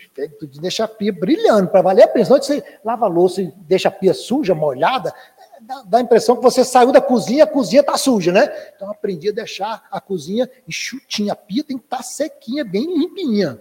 [0.60, 2.26] deixa a pia brilhando, para valer a pena.
[2.26, 5.14] Senão você lava a louça e deixa a pia suja, molhada,
[5.62, 8.52] dá, dá a impressão que você saiu da cozinha, a cozinha está suja, né?
[8.76, 12.86] Então aprendi a deixar a cozinha enxutinha, a pia tem que estar tá sequinha, bem
[12.86, 13.60] limpinha.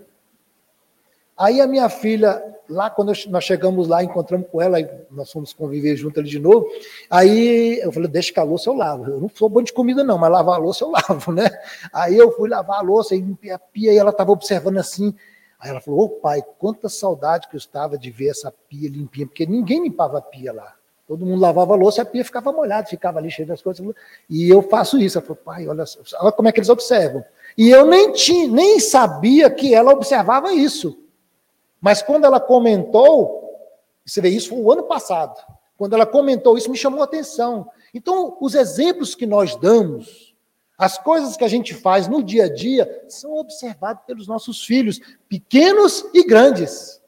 [1.36, 4.78] Aí a minha filha, lá quando nós chegamos lá, encontramos com ela,
[5.10, 6.68] nós fomos conviver junto ali de novo.
[7.10, 9.10] Aí eu falei, deixa que a louça eu lavo.
[9.10, 11.50] Eu não sou bom de comida, não, mas lavar a louça eu lavo, né?
[11.92, 15.12] Aí eu fui lavar a louça e limpei a pia e ela estava observando assim.
[15.58, 19.26] Aí ela falou, ô pai, quanta saudade que eu estava de ver essa pia limpinha,
[19.26, 20.74] porque ninguém limpava a pia lá.
[21.06, 23.84] Todo mundo lavava a louça e a pia ficava molhada, ficava ali cheia das coisas.
[24.30, 25.18] E eu faço isso.
[25.18, 25.84] Ela falou, pai, olha,
[26.20, 27.24] olha como é que eles observam.
[27.58, 31.03] E eu nem, tinha, nem sabia que ela observava isso.
[31.84, 33.60] Mas quando ela comentou,
[34.06, 35.38] você vê, isso foi o ano passado.
[35.76, 37.70] Quando ela comentou isso, me chamou a atenção.
[37.92, 40.34] Então, os exemplos que nós damos,
[40.78, 44.98] as coisas que a gente faz no dia a dia, são observados pelos nossos filhos,
[45.28, 47.02] pequenos e grandes.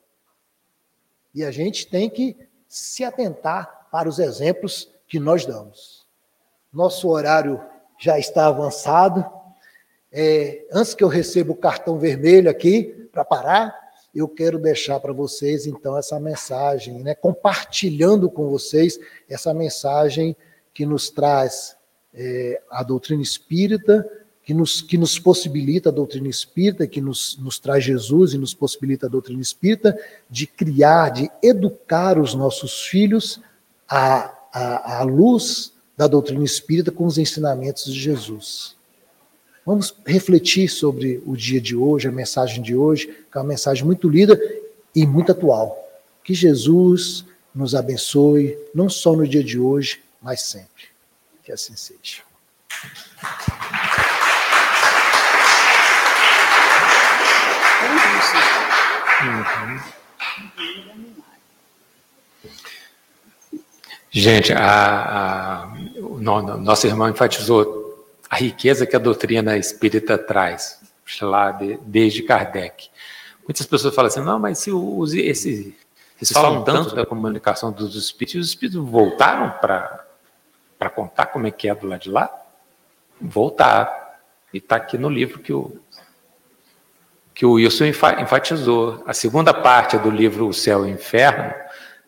[1.35, 2.37] E a gente tem que
[2.69, 6.07] se atentar para os exemplos que nós damos.
[6.71, 7.65] Nosso horário
[7.99, 9.25] já está avançado.
[10.13, 13.86] É, antes que eu receba o cartão vermelho aqui para parar,
[14.17, 17.15] eu quero deixar para vocês, então, essa mensagem, né?
[17.15, 18.99] compartilhando com vocês
[19.29, 20.35] essa mensagem
[20.73, 21.77] que nos traz
[22.15, 24.09] é, a doutrina espírita,
[24.43, 28.55] que nos, que nos possibilita a doutrina espírita, que nos, nos traz Jesus e nos
[28.55, 29.99] possibilita a doutrina espírita,
[30.31, 33.41] de criar, de educar os nossos filhos
[33.89, 38.76] à, à, à luz da doutrina espírita com os ensinamentos de Jesus.
[39.67, 43.85] Vamos refletir sobre o dia de hoje, a mensagem de hoje, que é uma mensagem
[43.85, 44.41] muito lida
[44.95, 45.77] e muito atual.
[46.23, 50.85] Que Jesus nos abençoe, não só no dia de hoje, mas sempre.
[51.43, 52.23] Que assim seja.
[64.13, 67.76] Gente, a, a, o nosso irmão enfatizou
[68.37, 70.79] a riqueza que a doutrina espírita traz,
[71.23, 72.91] lá de, desde Kardec.
[73.49, 75.75] Muitas pessoas falam assim, não, mas se os, esse,
[76.19, 81.67] eles falam tanto da comunicação dos espíritos, os espíritos voltaram para contar como é que
[81.67, 82.31] é do lado de lá?
[83.19, 83.91] Voltaram.
[84.53, 85.75] E está aqui no livro que o,
[87.35, 89.03] que o Wilson enfatizou.
[89.07, 91.55] A segunda parte do livro O Céu e o Inferno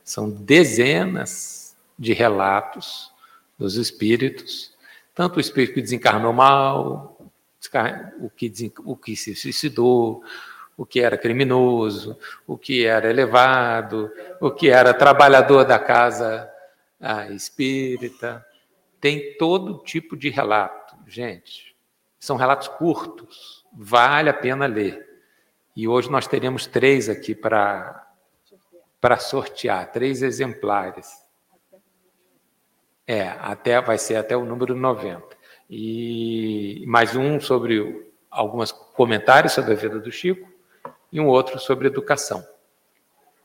[0.04, 3.10] são dezenas de relatos
[3.58, 4.76] dos espíritos,
[5.18, 7.18] tanto o espírito que desencarnou mal,
[8.20, 10.22] o que, o que se suicidou,
[10.76, 12.16] o que era criminoso,
[12.46, 16.48] o que era elevado, o que era trabalhador da casa
[17.30, 18.46] espírita.
[19.00, 21.74] Tem todo tipo de relato, gente.
[22.20, 25.04] São relatos curtos, vale a pena ler.
[25.74, 28.06] E hoje nós teremos três aqui para
[29.18, 31.27] sortear, três exemplares.
[33.10, 35.24] É, até vai ser até o número 90.
[35.70, 40.46] E mais um sobre alguns comentários sobre a vida do Chico
[41.10, 42.46] e um outro sobre educação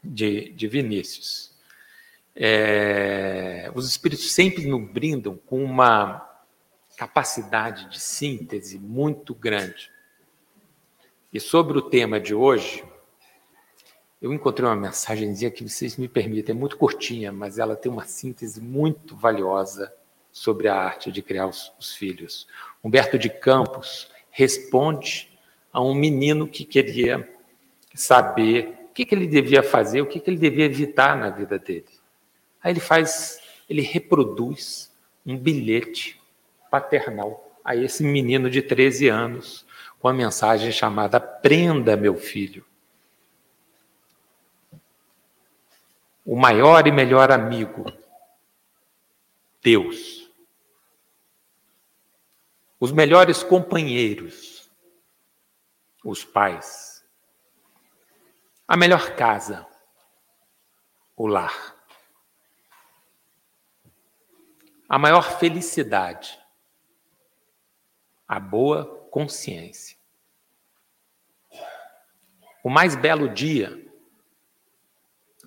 [0.03, 1.57] de, de Vinícius.
[2.35, 6.29] É, os espíritos sempre nos brindam com uma
[6.97, 9.89] capacidade de síntese muito grande.
[11.31, 12.83] E sobre o tema de hoje,
[14.23, 18.05] eu encontrei uma mensagenzinha que vocês me permitem, é muito curtinha, mas ela tem uma
[18.05, 19.93] síntese muito valiosa
[20.31, 22.47] sobre a arte de criar os, os filhos.
[22.81, 25.29] Humberto de Campos responde
[25.73, 27.29] a um menino que queria
[27.93, 31.59] saber o que, que ele devia fazer, o que, que ele devia evitar na vida
[31.59, 31.89] dele.
[32.63, 34.89] Aí ele faz, ele reproduz
[35.25, 36.17] um bilhete
[36.71, 39.65] paternal a esse menino de 13 anos,
[39.99, 42.63] com a mensagem chamada Prenda, meu filho.
[46.25, 47.83] O maior e melhor amigo,
[49.61, 50.31] Deus.
[52.79, 54.71] Os melhores companheiros,
[56.03, 57.05] os pais.
[58.65, 59.67] A melhor casa,
[61.15, 61.75] o lar.
[64.87, 66.39] A maior felicidade,
[68.27, 69.97] a boa consciência.
[72.63, 73.91] O mais belo dia,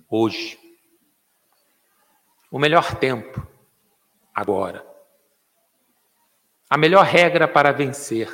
[0.07, 0.66] hoje.
[2.49, 3.45] O melhor tempo,
[4.33, 4.85] agora.
[6.69, 8.29] A melhor regra para vencer,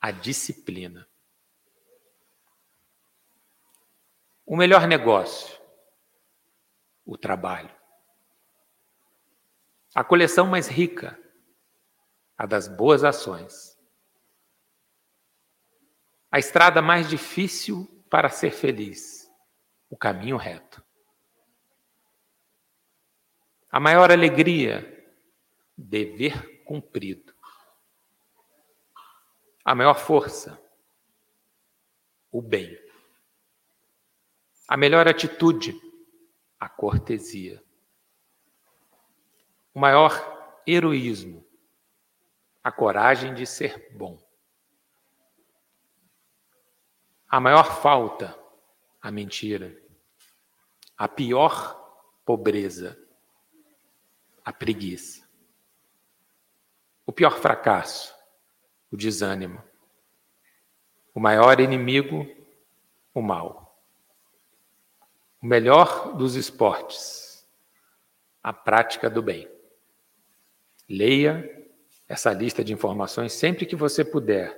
[0.00, 1.08] a disciplina.
[4.44, 5.60] O melhor negócio,
[7.04, 7.74] o trabalho.
[9.94, 11.18] A coleção mais rica,
[12.36, 13.78] a das boas ações.
[16.30, 19.30] A estrada mais difícil para ser feliz,
[19.88, 20.87] o caminho reto.
[23.70, 25.06] A maior alegria,
[25.76, 27.34] dever cumprido.
[29.62, 30.58] A maior força,
[32.32, 32.78] o bem.
[34.66, 35.78] A melhor atitude,
[36.58, 37.62] a cortesia.
[39.74, 41.46] O maior heroísmo,
[42.64, 44.18] a coragem de ser bom.
[47.28, 48.38] A maior falta,
[49.00, 49.78] a mentira.
[50.96, 51.76] A pior
[52.24, 52.98] pobreza,
[54.48, 55.28] a preguiça.
[57.04, 58.14] O pior fracasso,
[58.90, 59.62] o desânimo.
[61.14, 62.26] O maior inimigo,
[63.12, 63.78] o mal.
[65.42, 67.46] O melhor dos esportes,
[68.42, 69.46] a prática do bem.
[70.88, 71.68] Leia
[72.08, 74.56] essa lista de informações sempre que você puder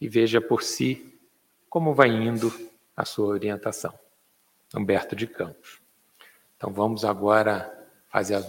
[0.00, 1.16] e veja por si
[1.70, 2.52] como vai indo
[2.96, 3.96] a sua orientação.
[4.74, 5.80] Humberto de Campos.
[6.56, 8.48] Então vamos agora fazer as,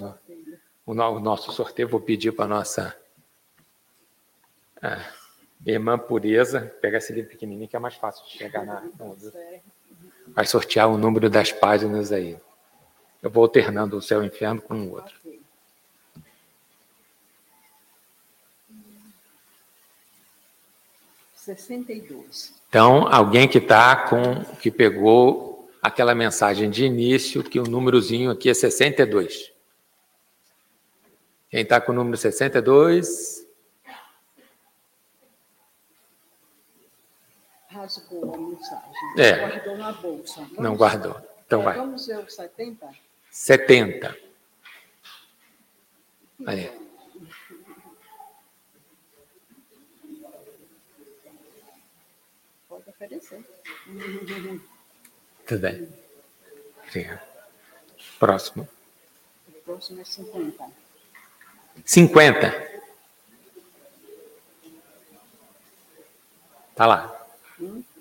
[0.92, 1.88] o, nosso sorteio.
[1.88, 2.96] Vou pedir para a nossa.
[4.82, 5.06] É,
[5.66, 8.84] Irmã Pureza, pega esse livro pequenininho que é mais fácil de chegar na.
[10.28, 12.38] Vai sortear o número das páginas aí.
[13.22, 15.16] Eu vou alternando o céu e o inferno com o outro.
[22.70, 24.44] Então, alguém que está com.
[24.56, 29.52] que pegou aquela mensagem de início, que o númerozinho aqui é 62.
[31.50, 33.48] Quem está com o número 62?
[37.70, 38.94] Rasgou a mensagem.
[39.18, 39.48] É.
[39.48, 40.42] Guardou na bolsa.
[40.42, 41.22] Vamos Não guardou.
[41.46, 41.76] Então é, vai.
[41.76, 42.96] Vamos ver o 70?
[43.32, 44.18] 70.
[46.46, 46.72] Aí.
[52.68, 53.44] Pode oferecer.
[55.48, 55.94] Tudo bem.
[56.88, 57.22] Obrigado.
[58.20, 58.70] Próximo.
[59.48, 60.89] O próximo é 50.
[61.86, 62.70] 50.
[66.76, 67.28] Tá lá.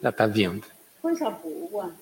[0.03, 0.67] Já tá vindo.
[1.03, 1.95] Coisa boa.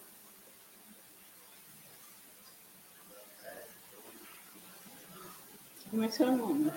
[5.90, 6.72] Como é seu nome?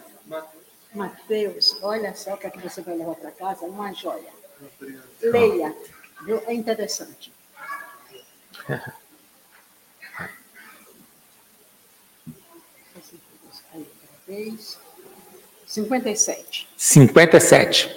[0.94, 1.78] Mateus.
[1.82, 3.66] Olha só o que, é que você vai levar para casa.
[3.66, 4.32] Uma joia.
[5.22, 5.76] Leia.
[6.26, 6.38] viu?
[6.48, 7.34] É interessante.
[13.74, 14.80] Aí, outra vez.
[15.70, 16.68] 57.
[16.76, 17.90] 57.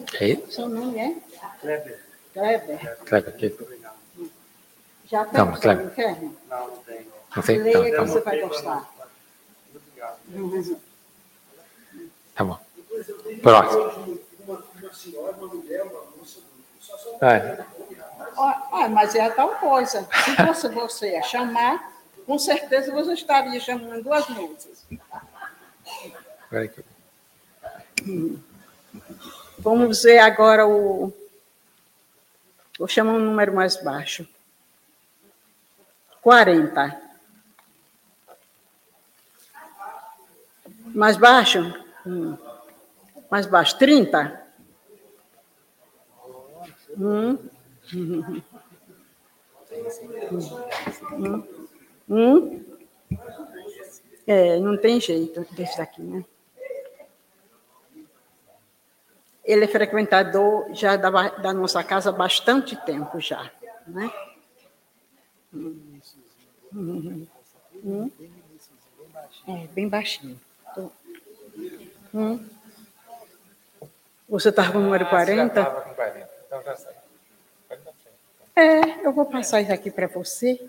[0.00, 0.46] Ok.
[0.50, 1.16] Seu nome é?
[1.60, 2.00] Kleber.
[2.32, 2.96] Kleber.
[3.04, 3.56] Kleber, aqui.
[5.06, 5.86] Já tem Calma, Kleber.
[5.86, 6.36] inferno?
[6.48, 7.06] Não, não tem.
[7.34, 7.58] Não sei?
[7.58, 8.90] Leia Tá, que tá você vai gostar.
[9.74, 10.80] Obrigado.
[12.34, 12.67] Tá bom.
[13.36, 14.18] Próximo.
[17.20, 17.66] Vai.
[18.36, 20.08] Ó, ah, mas é tal coisa.
[20.24, 21.92] Se fosse você a chamar,
[22.24, 24.86] com certeza você estaria chamando duas moças.
[29.58, 31.12] Vamos ver agora o.
[32.78, 34.26] Vou chamar um número mais baixo.
[36.22, 37.02] 40.
[40.94, 41.74] Mais baixo?
[42.06, 42.36] Hum.
[43.30, 43.78] Mais baixo.
[43.78, 44.42] 30.
[46.98, 47.38] Hum.
[47.94, 48.42] Hum.
[52.08, 52.64] Hum.
[54.26, 56.24] É, não tem jeito desse daqui, né?
[59.44, 63.50] Ele é frequentador já da, da nossa casa há bastante tempo já,
[63.86, 64.10] né?
[69.46, 70.38] É, bem baixinho.
[72.12, 72.44] Hum.
[74.28, 75.64] Você está com o número 40?
[75.64, 76.30] com 40.
[76.46, 76.94] Então já sai.
[78.54, 80.60] É, eu vou passar isso aqui para você,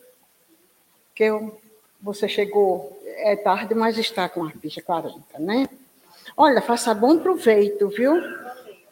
[1.16, 1.60] que eu,
[2.00, 5.68] você chegou, é tarde, mas está com a ficha 40, né?
[6.38, 8.14] Olha, faça bom proveito, viu?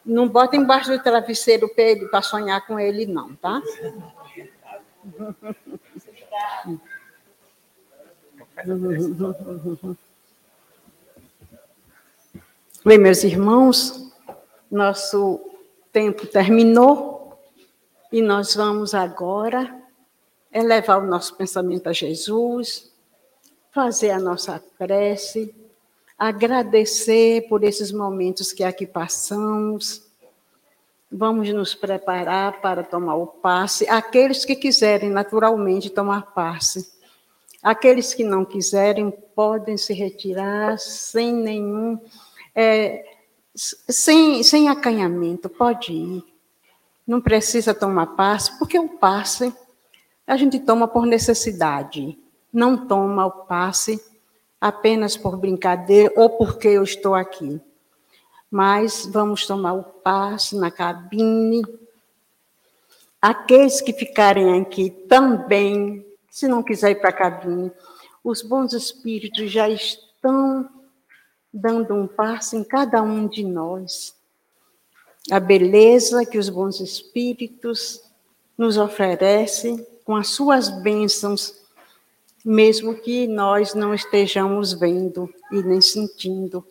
[0.03, 1.69] Não bota embaixo do travesseiro
[2.09, 3.61] para sonhar com ele, não, tá?
[12.83, 14.06] Bem, meus irmãos,
[14.69, 15.39] nosso
[15.91, 17.39] tempo terminou
[18.11, 19.75] e nós vamos agora
[20.51, 22.91] elevar o nosso pensamento a Jesus,
[23.71, 25.53] fazer a nossa prece,
[26.17, 30.03] agradecer por esses momentos que aqui passamos.
[31.11, 33.87] Vamos nos preparar para tomar o passe.
[33.87, 36.91] Aqueles que quiserem naturalmente tomar passe.
[37.61, 41.99] Aqueles que não quiserem podem se retirar sem nenhum.
[42.55, 43.16] é,
[43.57, 46.23] sem, sem acanhamento, pode ir.
[47.05, 49.53] Não precisa tomar passe, porque o passe
[50.25, 52.17] a gente toma por necessidade.
[52.53, 53.99] Não toma o passe
[54.61, 57.59] apenas por brincadeira ou porque eu estou aqui.
[58.51, 61.63] Mas vamos tomar o passe na cabine.
[63.21, 67.71] Aqueles que ficarem aqui também, se não quiser ir para a cabine,
[68.23, 70.69] os bons espíritos já estão
[71.57, 74.15] dando um passo em cada um de nós.
[75.31, 78.01] A beleza que os bons espíritos
[78.57, 81.59] nos oferecem com as suas bênçãos,
[82.45, 86.65] mesmo que nós não estejamos vendo e nem sentindo.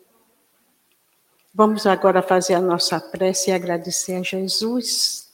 [1.53, 5.29] Vamos agora fazer a nossa prece e agradecer a Jesus.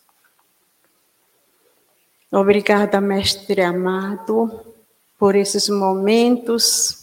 [2.31, 4.73] Obrigada, Mestre amado,
[5.17, 7.02] por esses momentos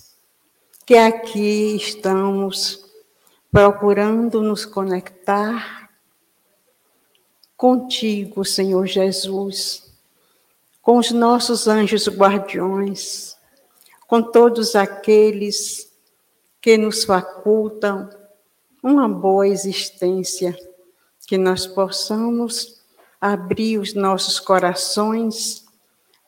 [0.90, 2.84] que aqui estamos
[3.52, 5.88] procurando nos conectar
[7.56, 9.88] contigo, Senhor Jesus,
[10.82, 13.36] com os nossos anjos guardiões,
[14.08, 15.92] com todos aqueles
[16.60, 18.10] que nos facultam
[18.82, 20.58] uma boa existência,
[21.24, 22.82] que nós possamos
[23.20, 25.64] abrir os nossos corações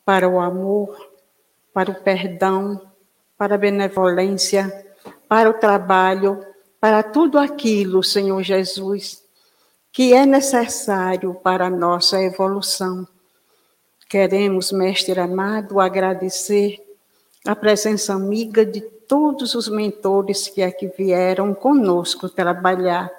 [0.05, 1.11] para o amor,
[1.73, 2.92] para o perdão,
[3.37, 4.71] para a benevolência,
[5.27, 6.45] para o trabalho,
[6.79, 9.23] para tudo aquilo, Senhor Jesus,
[9.91, 13.07] que é necessário para a nossa evolução.
[14.09, 16.79] Queremos, Mestre amado, agradecer
[17.45, 23.11] a presença amiga de todos os mentores que aqui vieram conosco trabalhar.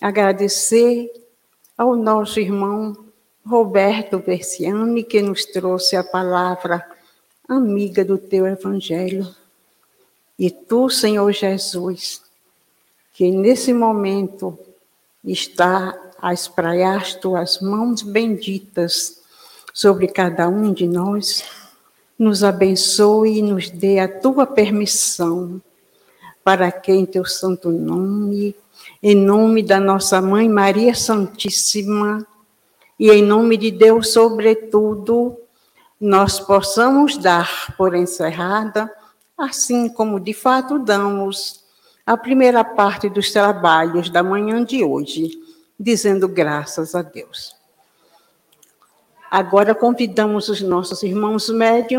[0.00, 1.10] Agradecer
[1.76, 2.96] ao nosso irmão
[3.46, 6.86] Roberto Versiani, que nos trouxe a palavra
[7.54, 9.26] amiga do teu evangelho.
[10.38, 12.22] E tu, Senhor Jesus,
[13.12, 14.58] que nesse momento
[15.24, 19.20] está a espraiar as tuas mãos benditas
[19.74, 21.44] sobre cada um de nós,
[22.18, 25.60] nos abençoe e nos dê a tua permissão
[26.44, 28.54] para que em teu santo nome,
[29.02, 32.26] em nome da nossa mãe Maria Santíssima
[32.98, 35.36] e em nome de Deus sobretudo,
[36.00, 38.90] nós possamos dar por encerrada,
[39.36, 41.62] assim como de fato damos
[42.06, 45.30] a primeira parte dos trabalhos da manhã de hoje,
[45.78, 47.54] dizendo graças a Deus.
[49.30, 51.90] Agora convidamos os nossos irmãos médios